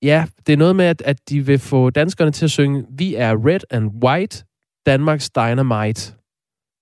[0.02, 3.16] ja, det er noget med, at, at de vil få danskerne til at synge, vi
[3.16, 4.46] er red and white,
[4.86, 6.14] Danmarks Dynamite.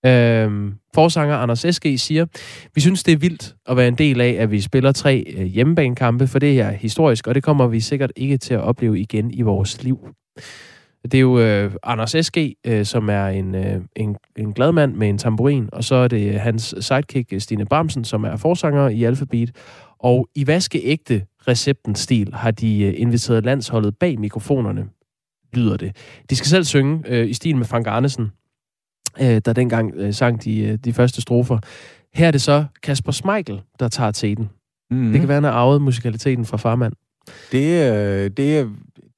[0.06, 1.98] Øhm, forsanger Anders S.G.
[1.98, 2.26] siger,
[2.74, 5.44] vi synes, det er vildt at være en del af, at vi spiller tre øh,
[5.44, 9.30] hjemmebanekampe, for det er historisk, og det kommer vi sikkert ikke til at opleve igen
[9.30, 9.98] i vores liv.
[11.04, 14.94] Det er jo øh, Anders S.G., øh, som er en, øh, en, en glad mand
[14.94, 19.04] med en tamburin, og så er det hans sidekick Stine Bamsen, som er forsanger i
[19.04, 19.50] Alphabet.
[19.98, 24.88] Og i vaskeægte recepten-stil har de øh, inviteret landsholdet bag mikrofonerne,
[25.52, 25.96] lyder det.
[26.30, 28.30] De skal selv synge øh, i stil med Frank Arnesen,
[29.20, 31.58] øh, der dengang øh, sang de, øh, de første strofer.
[32.14, 34.48] Her er det så Kasper Smeichel, der tager teten.
[34.90, 35.12] Mm-hmm.
[35.12, 36.92] Det kan være, han har arvet musikaliteten fra farmand.
[37.52, 38.68] Det, øh, det,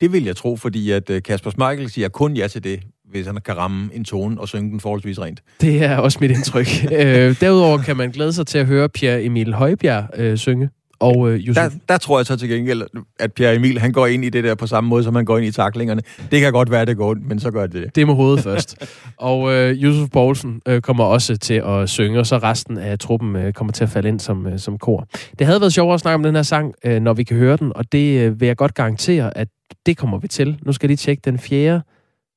[0.01, 2.81] det vil jeg tro, fordi at øh, Kasper Smeichel siger kun ja til det,
[3.11, 5.43] hvis han kan ramme en tone og synge den forholdsvis rent.
[5.61, 6.67] Det er også mit indtryk.
[6.93, 10.69] øh, derudover kan man glæde sig til at høre Pierre Emil Højbjerg øh, synge.
[11.01, 12.83] Og øh, der, der tror jeg så til gengæld,
[13.19, 15.39] at Pierre Emil han går ind i det der på samme måde, som han går
[15.39, 16.03] ind i taklingerne.
[16.31, 17.97] Det kan godt være, det går men så gør det det.
[17.97, 18.77] Det med hovedet først.
[19.17, 23.37] Og øh, Yusuf Poulsen øh, kommer også til at synge, og så resten af truppen
[23.37, 25.09] øh, kommer til at falde ind som, øh, som kor.
[25.39, 27.57] Det havde været sjovere at snakke om den her sang, øh, når vi kan høre
[27.57, 29.49] den, og det øh, vil jeg godt garantere, at
[29.87, 30.59] det kommer vi til.
[30.63, 31.83] Nu skal jeg lige tjekke den fjerde.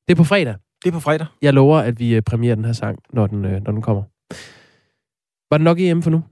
[0.07, 0.55] Det er på fredag.
[0.83, 1.27] Det er på fredag.
[1.41, 4.03] Jeg lover, at vi øh, premierer den her sang, når den, øh, når den kommer.
[5.51, 6.23] Var det nok EM for nu?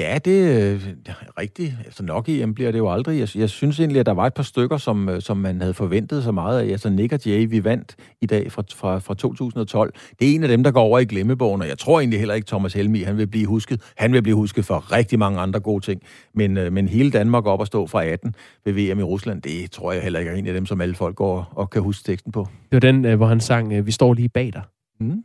[0.00, 0.80] Ja, det er øh,
[1.38, 1.74] rigtigt.
[1.84, 3.18] Altså nok EM bliver det jo aldrig.
[3.18, 5.74] Jeg, jeg synes egentlig, at der var et par stykker, som, øh, som man havde
[5.74, 6.66] forventet så meget af.
[6.66, 9.92] Altså Nick og Jay, vi vandt i dag fra, fra, fra 2012.
[10.20, 12.34] Det er en af dem, der går over i glemmebogen, og jeg tror egentlig heller
[12.34, 13.82] ikke, Thomas Helmi, han vil blive husket.
[13.96, 16.02] Han vil blive husket for rigtig mange andre gode ting.
[16.34, 18.34] Men, øh, men hele Danmark op og stå fra 18
[18.64, 20.94] ved VM i Rusland, det tror jeg heller ikke er en af dem, som alle
[20.94, 22.48] folk går og kan huske teksten på.
[22.72, 24.62] Det var den, hvor han sang, vi står lige bag dig.
[25.00, 25.22] Mm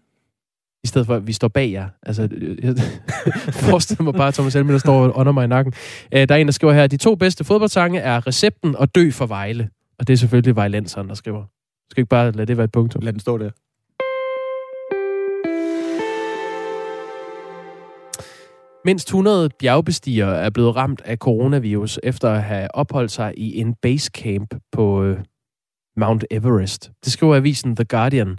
[0.86, 1.88] i stedet for, at vi står bag jer.
[2.04, 2.30] Altså,
[2.64, 2.76] jeg
[3.70, 5.74] forestiller mig bare, at Thomas Helmi, der står under mig i nakken.
[6.14, 9.12] Øh, der er en, der skriver her, de to bedste fodboldsange er Recepten og Dø
[9.12, 9.70] for Vejle.
[10.00, 11.44] Og det er selvfølgelig Vejlenseren, der skriver.
[11.92, 13.02] Skal ikke bare lade det være et punktum?
[13.02, 13.50] Lad den stå der.
[18.86, 23.74] Mindst 100 bjergbestigere er blevet ramt af coronavirus efter at have opholdt sig i en
[23.82, 25.18] basecamp på øh,
[25.98, 26.92] Mount Everest.
[27.06, 28.38] Det skriver avisen The Guardian.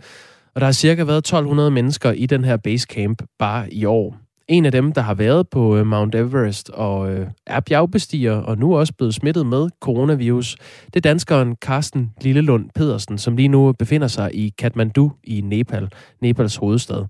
[0.57, 4.17] Og der har cirka været 1200 mennesker i den her basecamp bare i år.
[4.49, 8.59] En af dem, der har været på øh, Mount Everest og øh, er bjergbestiger og
[8.59, 13.73] nu også blevet smittet med coronavirus, det er danskeren Carsten Lillelund Pedersen, som lige nu
[13.73, 15.89] befinder sig i Kathmandu i Nepal,
[16.21, 17.05] Nepals hovedstad.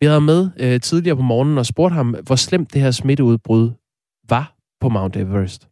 [0.00, 3.70] Vi havde med øh, tidligere på morgenen og spurgte ham, hvor slemt det her smitteudbrud
[4.28, 5.68] var på Mount Everest.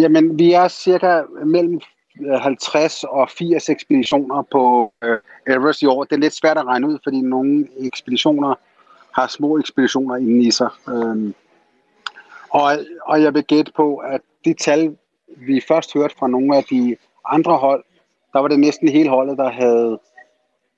[0.00, 1.80] Jamen, vi er cirka mellem
[2.42, 6.04] 50 og 80 ekspeditioner på øh, Everest i år.
[6.04, 8.54] Det er lidt svært at regne ud, fordi nogle ekspeditioner
[9.12, 10.68] har små ekspeditioner inden i sig.
[10.88, 11.34] Øhm,
[12.50, 12.72] og,
[13.06, 14.96] og jeg vil gætte på, at de tal,
[15.36, 17.84] vi først hørte fra nogle af de andre hold,
[18.32, 19.98] der var det næsten hele holdet, der havde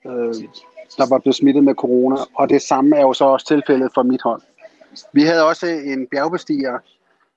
[0.06, 0.34] øh,
[0.96, 4.02] der var blevet smittet med corona, og det samme er jo så også tilfældet for
[4.02, 4.42] mit hold.
[5.12, 6.78] Vi havde også en bjergbestiger,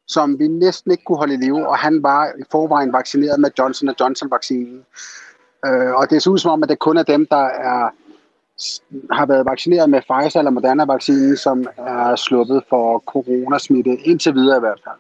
[0.07, 3.49] som vi næsten ikke kunne holde i live, og han var i forvejen vaccineret med
[3.59, 4.85] Johnson Johnson-vaccinen.
[5.65, 7.89] Øh, og det ser ud som om, at det kun er dem, der er,
[9.13, 14.59] har været vaccineret med Pfizer eller Moderna-vaccinen, som er sluppet for coronasmitte, indtil videre i
[14.59, 14.99] hvert fald.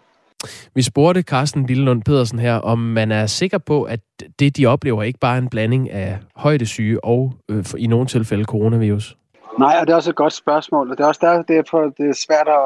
[0.73, 3.99] Vi spurgte Carsten Lillelund Pedersen her, om man er sikker på, at
[4.39, 8.43] det, de oplever, ikke bare er en blanding af højdesyge og øh, i nogle tilfælde
[8.43, 9.17] coronavirus.
[9.59, 12.09] Nej, og det er også et godt spørgsmål, og det er også der, derfor, det
[12.09, 12.65] er svært at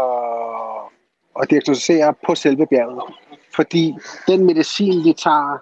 [1.42, 3.02] at diagnostisere på selve bjerget.
[3.56, 3.96] Fordi
[4.28, 5.58] den medicin, vi tager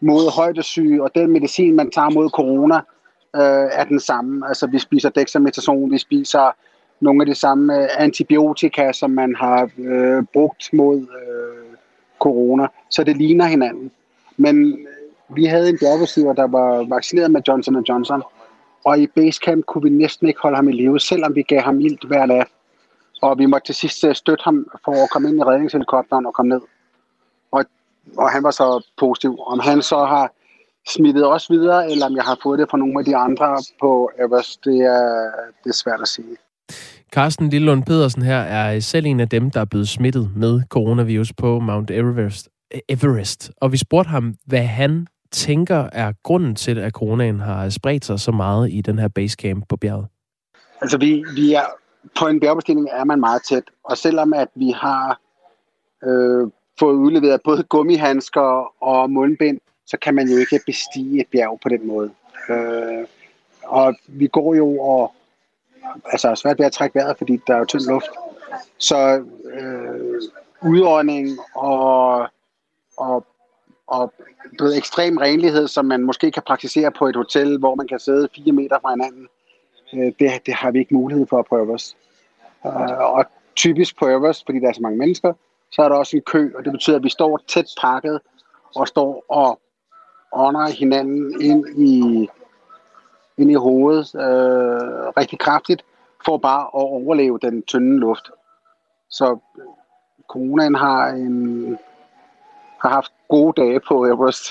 [0.00, 2.76] mod højdesyge, og den medicin, man tager mod corona,
[3.36, 4.48] øh, er den samme.
[4.48, 6.54] Altså, vi spiser dexamethason, vi spiser
[7.00, 11.76] nogle af de samme øh, antibiotika, som man har øh, brugt mod øh,
[12.18, 12.66] corona.
[12.90, 13.90] Så det ligner hinanden.
[14.36, 18.22] Men øh, vi havde en bjergbestiger, der var vaccineret med Johnson Johnson,
[18.84, 21.80] og i basecamp kunne vi næsten ikke holde ham i live, selvom vi gav ham
[21.80, 22.46] ilt hver nat
[23.24, 26.34] og vi måtte til sidst øh, støtte ham for at komme ind i redningshelikopteren og
[26.34, 26.60] komme ned.
[27.52, 27.64] Og,
[28.18, 29.38] og han var så positiv.
[29.46, 30.32] Om han så har
[30.88, 34.10] smittet os videre, eller om jeg har fået det fra nogle af de andre på
[34.24, 35.30] Everest, det er,
[35.64, 36.36] det er svært at sige.
[37.12, 41.32] Carsten Lillund Pedersen her er selv en af dem, der er blevet smittet med coronavirus
[41.32, 42.48] på Mount Everest.
[42.88, 43.50] Everest.
[43.60, 48.20] Og vi spurgte ham, hvad han tænker er grunden til, at coronaen har spredt sig
[48.20, 50.06] så meget i den her basecamp på bjerget.
[50.80, 51.66] Altså, vi, vi er
[52.18, 55.20] på en bjergbestigning er man meget tæt, og selvom at vi har
[56.04, 61.58] øh, fået udleveret både gummihandsker og mundbind, så kan man jo ikke bestige et bjerg
[61.62, 62.10] på den måde.
[62.50, 63.06] Øh,
[63.62, 65.14] og vi går jo og
[66.12, 68.10] altså er svært ved at trække vejret, fordi der er jo tynd luft.
[68.78, 70.22] Så øh,
[70.62, 72.28] udånding og,
[72.96, 73.26] og,
[73.86, 74.12] og
[74.60, 78.28] ved, ekstrem renlighed, som man måske kan praktisere på et hotel, hvor man kan sidde
[78.36, 79.43] fire meter fra hinanden, øh,
[79.94, 81.96] Øh, det, det har vi ikke mulighed for at prøve os.
[82.66, 83.24] Øh, og
[83.56, 85.32] typisk prøve os, fordi der er så mange mennesker,
[85.72, 88.20] så er der også en kø, og det betyder, at vi står tæt pakket
[88.76, 89.60] og står og
[90.32, 92.28] ånder hinanden ind i,
[93.38, 95.84] ind i hovedet øh, rigtig kraftigt,
[96.24, 98.30] for bare at overleve den tynde luft.
[99.10, 99.38] Så
[100.28, 101.78] coronaen har, en,
[102.82, 104.46] har haft gode dage på Everest.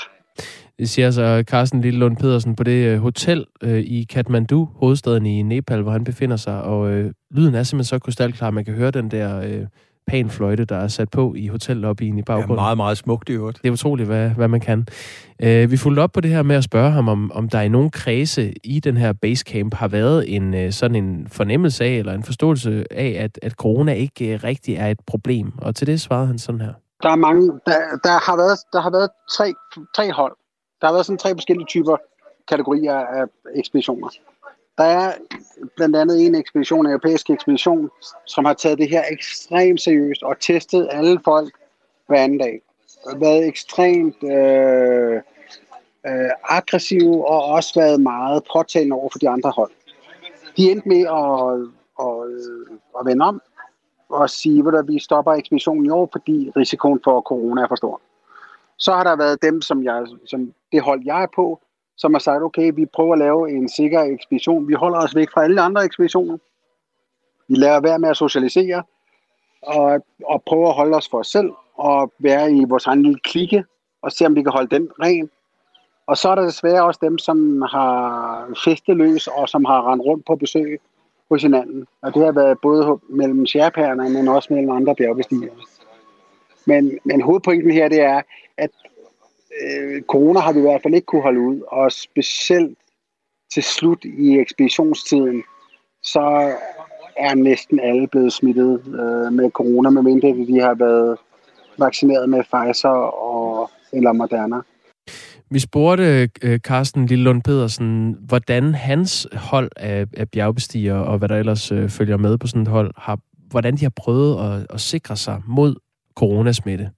[0.79, 5.41] Det siger altså Carsten Lillelund Pedersen på det øh, hotel øh, i Kathmandu, hovedstaden i
[5.41, 6.61] Nepal, hvor han befinder sig.
[6.61, 9.65] Og øh, lyden er simpelthen så krystalklar, man kan høre den der øh,
[10.07, 12.55] panfløjte, der er sat på i hotellobbyen i baggrunden.
[12.55, 13.59] Ja, meget, meget smukt i øvrigt.
[13.61, 14.87] Det er utroligt, hvad, hvad man kan.
[15.43, 17.69] Øh, vi fulgte op på det her med at spørge ham, om, om der i
[17.69, 22.13] nogen kredse i den her basecamp har været en øh, sådan en fornemmelse af, eller
[22.13, 25.53] en forståelse af, at, at corona ikke øh, rigtig er et problem.
[25.57, 26.73] Og til det svarede han sådan her.
[27.03, 29.53] Der er mange, der, der har været, der har været tre,
[29.95, 30.33] tre hold
[30.83, 31.97] der har været sådan tre forskellige typer
[32.47, 33.25] kategorier af
[33.55, 34.09] ekspeditioner.
[34.77, 35.13] Der er
[35.75, 37.89] blandt andet en ekspedition, en europæisk ekspedition,
[38.25, 41.53] som har taget det her ekstremt seriøst og testet alle folk
[42.07, 42.61] hver anden dag.
[43.15, 45.15] Været ekstremt øh,
[46.07, 49.71] øh, aggressive og også været meget påtalende over for de andre hold.
[50.57, 51.69] De endte med at,
[51.99, 52.15] at,
[52.99, 53.41] at vende om
[54.09, 58.01] og sige, at vi stopper ekspeditionen i år, fordi risikoen for corona er for stor.
[58.77, 61.59] Så har der været dem, som, jeg, som det hold, jeg er på,
[61.97, 64.67] som har sagt, okay, vi prøver at lave en sikker ekspedition.
[64.67, 66.37] Vi holder os væk fra alle andre ekspeditioner.
[67.47, 68.83] Vi lader være med at socialisere,
[69.61, 73.19] og, og prøver at holde os for os selv, og være i vores egen lille
[73.19, 73.65] klikke,
[74.01, 75.29] og se, om vi kan holde den ren.
[76.07, 80.25] Og så er der desværre også dem, som har festeløs, og som har rendt rundt
[80.25, 80.81] på besøg
[81.29, 81.87] hos hinanden.
[82.01, 85.55] Og det har været både mellem sjærpærerne, men også mellem andre bjergbestigere.
[86.65, 88.21] Men, men hovedpointen her, det er,
[88.57, 88.69] at
[89.61, 92.77] øh, corona har vi i hvert fald ikke kunne holde ud, og specielt
[93.53, 95.43] til slut i ekspeditionstiden,
[96.03, 96.53] så
[97.17, 101.17] er næsten alle blevet smittet øh, med corona, medmindre de har været
[101.77, 104.57] vaccineret med Pfizer og, eller Moderna.
[105.49, 111.35] Vi spurgte øh, Carsten Lillund Pedersen, hvordan hans hold af, af bjergbestiger og hvad der
[111.35, 113.19] ellers øh, følger med på sådan et hold har
[113.53, 115.75] hvordan de har prøvet at, at sikre sig mod
[116.15, 116.89] coronasmitte?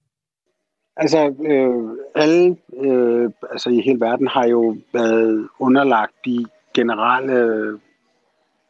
[0.96, 7.78] Altså, øh, alle øh, altså i hele verden har jo været underlagt de generelle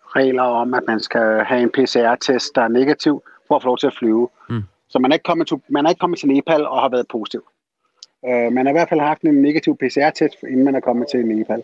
[0.07, 3.79] regler om, at man skal have en PCR-test, der er negativ, for at få lov
[3.79, 4.29] til at flyve.
[4.51, 4.62] Mm.
[4.89, 7.09] Så man er, ikke kommet til, man er ikke kommet til Nepal og har været
[7.09, 7.45] positiv.
[8.22, 11.27] Uh, man har i hvert fald haft en negativ PCR-test, inden man er kommet til
[11.27, 11.62] Nepal.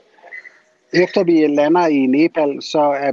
[0.92, 3.12] Efter vi lander i Nepal, så er,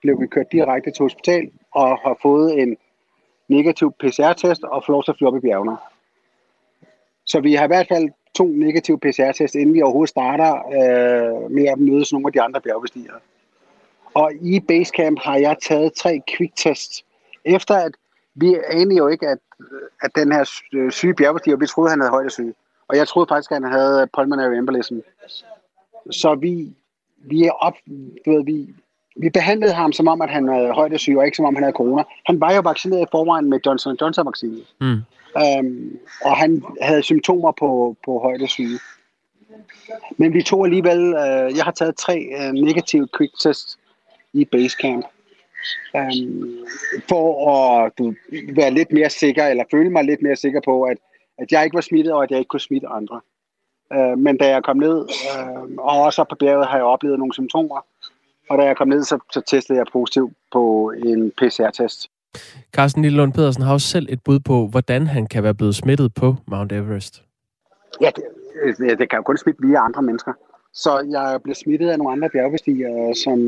[0.00, 2.76] blev vi kørt direkte til hospital og har fået en
[3.48, 5.76] negativ PCR-test og får lov til at flyve op i bjergene.
[7.28, 11.66] Så vi har i hvert fald to negative PCR-test, inden vi overhovedet starter øh, med
[11.68, 13.18] at møde nogle af de andre bjergbestigere.
[14.14, 17.04] Og i Basecamp har jeg taget tre quick-tests,
[17.44, 17.92] efter at
[18.34, 19.38] vi anede jo ikke, at,
[20.02, 20.44] at den her
[20.90, 22.54] syge bjergbestiger, vi troede, han havde højdesyge.
[22.88, 24.98] Og jeg troede faktisk, at han havde pulmonary embolism.
[26.10, 26.76] Så vi,
[27.16, 27.74] vi er op,
[28.26, 28.74] du ved, vi,
[29.18, 31.76] vi behandlede ham som om, at han havde højdesyge, og ikke som om, han havde
[31.76, 32.02] corona.
[32.26, 34.62] Han var jo vaccineret i forvejen med Johnson Johnson-vaccinen.
[34.80, 35.00] Mm.
[35.58, 38.78] Um, og han havde symptomer på, på højdesyge.
[40.16, 43.78] Men vi tog alligevel, uh, jeg har taget tre uh, negative quick tests
[44.32, 45.04] i Basecamp.
[45.94, 46.54] Um,
[47.08, 48.14] for at du,
[48.54, 50.96] være lidt mere sikker, eller føle mig lidt mere sikker på, at,
[51.38, 53.20] at jeg ikke var smittet, og at jeg ikke kunne smitte andre.
[53.96, 57.34] Uh, men da jeg kom ned, uh, og også på bjerget, har jeg oplevet nogle
[57.34, 57.86] symptomer.
[58.50, 62.10] Og da jeg kom ned, så, så testede jeg positiv på en PCR-test.
[62.72, 66.14] Carsten Lillelund Pedersen har også selv et bud på, hvordan han kan være blevet smittet
[66.14, 67.22] på Mount Everest.
[68.00, 68.10] Ja,
[68.78, 70.32] det, det kan jo kun smitte via andre mennesker.
[70.72, 73.38] Så jeg blev smittet af nogle andre bjergbestigere, som,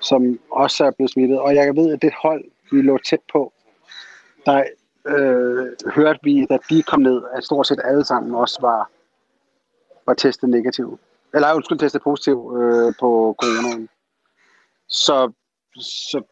[0.00, 1.38] som også er blevet smittet.
[1.40, 3.52] Og jeg ved, at det hold, vi lå tæt på,
[4.46, 4.64] der
[5.06, 8.90] øh, hørte vi, da de kom ned, at stort set alle sammen også var,
[10.06, 10.98] var testet negativ.
[11.34, 13.88] Eller undskyld, testet positiv øh, på coronaen.
[14.88, 15.32] Så,
[15.80, 16.22] så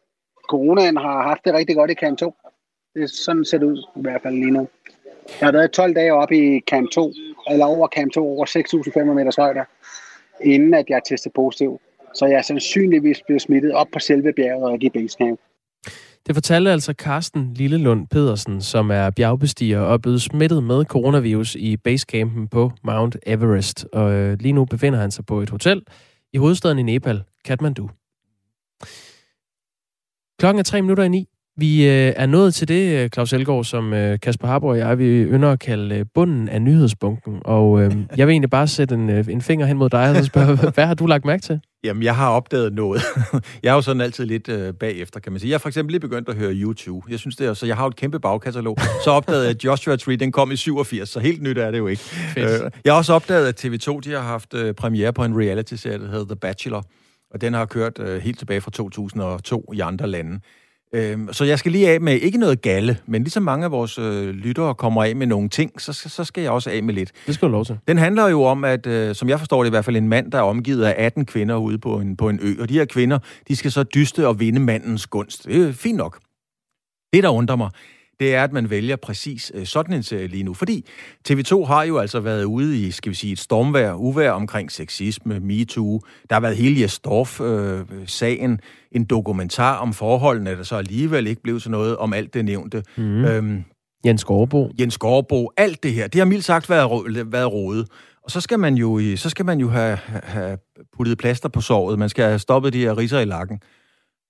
[0.48, 2.34] coronaen har haft det rigtig godt i Camp 2.
[2.94, 4.68] Det er sådan det ud i hvert fald lige nu.
[5.40, 7.12] Jeg har været 12 dage oppe i Camp 2,
[7.50, 8.46] eller over Camp 2, over
[9.06, 9.64] 6.500 meters højde,
[10.40, 11.80] inden at jeg testede positiv.
[12.14, 15.40] Så jeg er sandsynligvis blevet smittet op på selve bjerget og ikke i basecamp.
[16.26, 21.54] Det fortalte altså Carsten Lillelund Pedersen, som er bjergbestiger og er blevet smittet med coronavirus
[21.54, 23.86] i basecampen på Mount Everest.
[23.92, 25.82] Og øh, lige nu befinder han sig på et hotel
[26.32, 27.90] i hovedstaden i Nepal, Kathmandu.
[30.38, 31.28] Klokken er tre minutter i ni.
[31.56, 34.98] Vi øh, er nået til det, øh, Claus Elgaard, som øh, Kasper Harbo og jeg,
[34.98, 37.40] vi ynder at kalde øh, bunden af nyhedsbunken.
[37.44, 40.24] Og øh, jeg vil egentlig bare sætte en, øh, en finger hen mod dig og
[40.24, 41.60] spørge, hvad har du lagt mærke til?
[41.84, 43.02] Jamen, jeg har opdaget noget.
[43.62, 45.50] jeg er jo sådan altid lidt øh, bagefter, kan man sige.
[45.50, 47.06] Jeg har for eksempel lige begyndt at høre YouTube.
[47.10, 48.78] Jeg synes det er, så jeg har jo et kæmpe bagkatalog.
[49.04, 51.78] Så opdagede jeg, at Joshua Tree, den kom i 87, så helt nyt er det
[51.78, 52.02] jo ikke.
[52.36, 55.98] Øh, jeg har også opdaget, at TV2, de har haft øh, premiere på en reality-serie,
[55.98, 56.84] der hedder The Bachelor.
[57.34, 60.40] Og den har kørt øh, helt tilbage fra 2002 i andre lande.
[60.94, 63.98] Øhm, så jeg skal lige af med, ikke noget galle, men ligesom mange af vores
[63.98, 67.12] øh, lyttere kommer af med nogle ting, så, så skal jeg også af med lidt.
[67.26, 67.78] Det skal du lov til.
[67.88, 70.32] Den handler jo om, at øh, som jeg forstår det i hvert fald, en mand,
[70.32, 72.84] der er omgivet af 18 kvinder ude på en, på en ø, og de her
[72.84, 73.18] kvinder,
[73.48, 75.44] de skal så dyste og vinde mandens gunst.
[75.44, 76.20] Det er fint nok.
[77.12, 77.70] Det, der undrer mig,
[78.20, 80.54] det er, at man vælger præcis øh, sådan en serie lige nu.
[80.54, 80.86] Fordi
[81.28, 85.40] TV2 har jo altså været ude i, skal vi sige, et stormvær, uvær omkring sexisme,
[85.40, 86.00] MeToo.
[86.30, 88.58] Der har været hele Jesdorf-sagen, øh,
[88.92, 92.82] en dokumentar om forholdene, der så alligevel ikke blev sådan noget om alt det nævnte.
[92.96, 93.24] Mm.
[93.24, 93.64] Øhm,
[94.06, 94.70] Jens Gårdbo.
[94.80, 96.06] Jens Gårdbo, alt det her.
[96.06, 97.88] Det har mildt sagt været, været rodet.
[98.24, 100.58] Og så skal man jo, så skal man jo have, have
[100.96, 101.98] puttet plaster på såret.
[101.98, 103.60] Man skal have stoppet de her riser i lakken.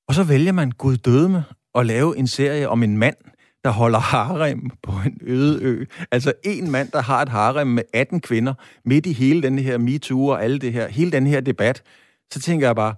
[0.09, 1.43] Og så vælger man gud døde med
[1.75, 3.17] at lave en serie om en mand,
[3.65, 5.85] der holder harem på en øde ø.
[6.11, 8.55] Altså en mand, der har et harem med 18 kvinder,
[8.85, 11.83] midt i hele den her MeToo og alle det her, hele den her debat.
[12.31, 12.95] Så tænker jeg bare,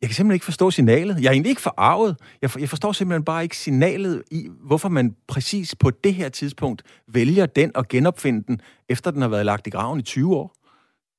[0.00, 1.16] jeg kan simpelthen ikke forstå signalet.
[1.20, 2.16] Jeg er egentlig ikke forarvet.
[2.42, 6.28] Jeg, for, jeg forstår simpelthen bare ikke signalet i, hvorfor man præcis på det her
[6.28, 10.36] tidspunkt vælger den og genopfinde den, efter den har været lagt i graven i 20
[10.36, 10.59] år.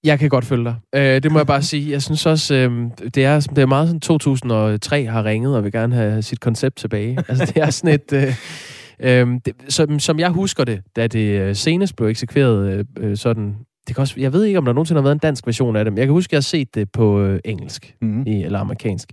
[0.04, 0.76] Jeg kan godt følge dig.
[0.96, 1.92] Øh, det må jeg bare sige.
[1.92, 5.72] Jeg synes også, øh, det, er, det er meget sådan, 2003 har ringet og vil
[5.72, 7.18] gerne have sit koncept tilbage.
[7.30, 8.14] Altså, det er sådan et...
[8.14, 8.36] Øh,
[9.00, 13.18] øh, det, som, som jeg husker det, da det øh, senest blev eksekveret øh, øh,
[13.18, 13.56] sådan...
[13.88, 15.86] Det kan også, jeg ved ikke, om der nogensinde har været en dansk version af
[15.86, 18.24] det, men jeg kan huske, at jeg har set det på øh, engelsk mm.
[18.28, 19.10] i, eller amerikansk.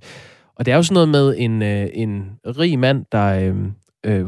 [0.56, 3.54] Og det er jo sådan noget med en, øh, en rig mand, der øh,
[4.06, 4.26] øh,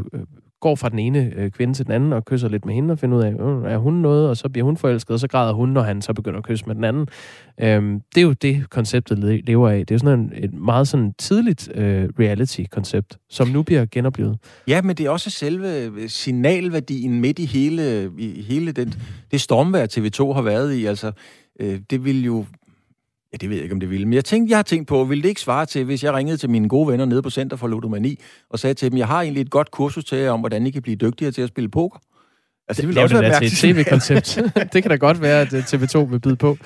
[0.61, 2.99] går fra den ene øh, kvinde til den anden og kysser lidt med hende og
[2.99, 5.53] finder ud af, øh, er hun noget, og så bliver hun forelsket, og så græder
[5.53, 7.09] hun, når han så begynder at kysse med den anden.
[7.61, 9.79] Øhm, det er jo det, konceptet lever af.
[9.79, 14.39] Det er jo sådan en, et meget sådan tidligt øh, reality-koncept, som nu bliver genoplevet.
[14.69, 18.95] Ja, men det er også selve øh, signalværdien midt i hele, i hele den,
[19.31, 20.87] det stormvær, TV2 har været i.
[20.87, 21.13] Altså,
[21.61, 22.45] øh, det vil jo
[23.33, 24.07] Ja, det ved jeg ikke, om det ville.
[24.07, 26.37] Men jeg tænkte, jeg har tænkt på, ville det ikke svare til, hvis jeg ringede
[26.37, 28.19] til mine gode venner nede på Center for Ludomani,
[28.51, 30.71] og sagde til dem, jeg har egentlig et godt kursus til jer om, hvordan I
[30.71, 31.99] kan blive dygtigere til at spille poker.
[32.69, 34.39] Altså, det vil også være til et tv-koncept.
[34.73, 36.57] det kan da godt være, at øh, TV2 vil byde på.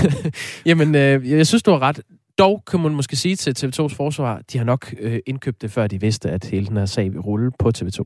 [0.66, 2.00] Jamen, øh, jeg synes, du har ret.
[2.38, 5.86] Dog kan man måske sige til TV2's forsvar, de har nok øh, indkøbt det, før
[5.86, 7.98] de vidste, at hele den her sag vil rulle på TV2.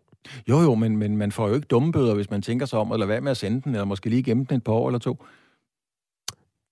[0.48, 2.92] Jo, jo, men, men man får jo ikke dumme bøder, hvis man tænker sig om
[2.92, 4.88] at lade være med at sende den, eller måske lige gemme den et par år
[4.88, 5.24] eller to.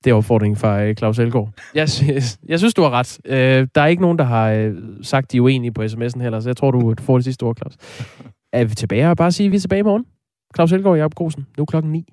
[0.05, 1.49] Det er opfordringen fra øh, Claus Elgaard.
[1.75, 3.19] Jeg, jeg, jeg synes, du har ret.
[3.25, 6.41] Øh, der er ikke nogen, der har øh, sagt, de er uenige på sms'en heller,
[6.41, 7.77] så jeg tror, du får det sidste ord, Claus.
[8.53, 9.11] Er vi tilbage?
[9.11, 10.05] og bare sige, at vi er tilbage i morgen.
[10.55, 11.47] Claus Elgaard og Jacob Grosen.
[11.59, 12.05] Nu klokken 9.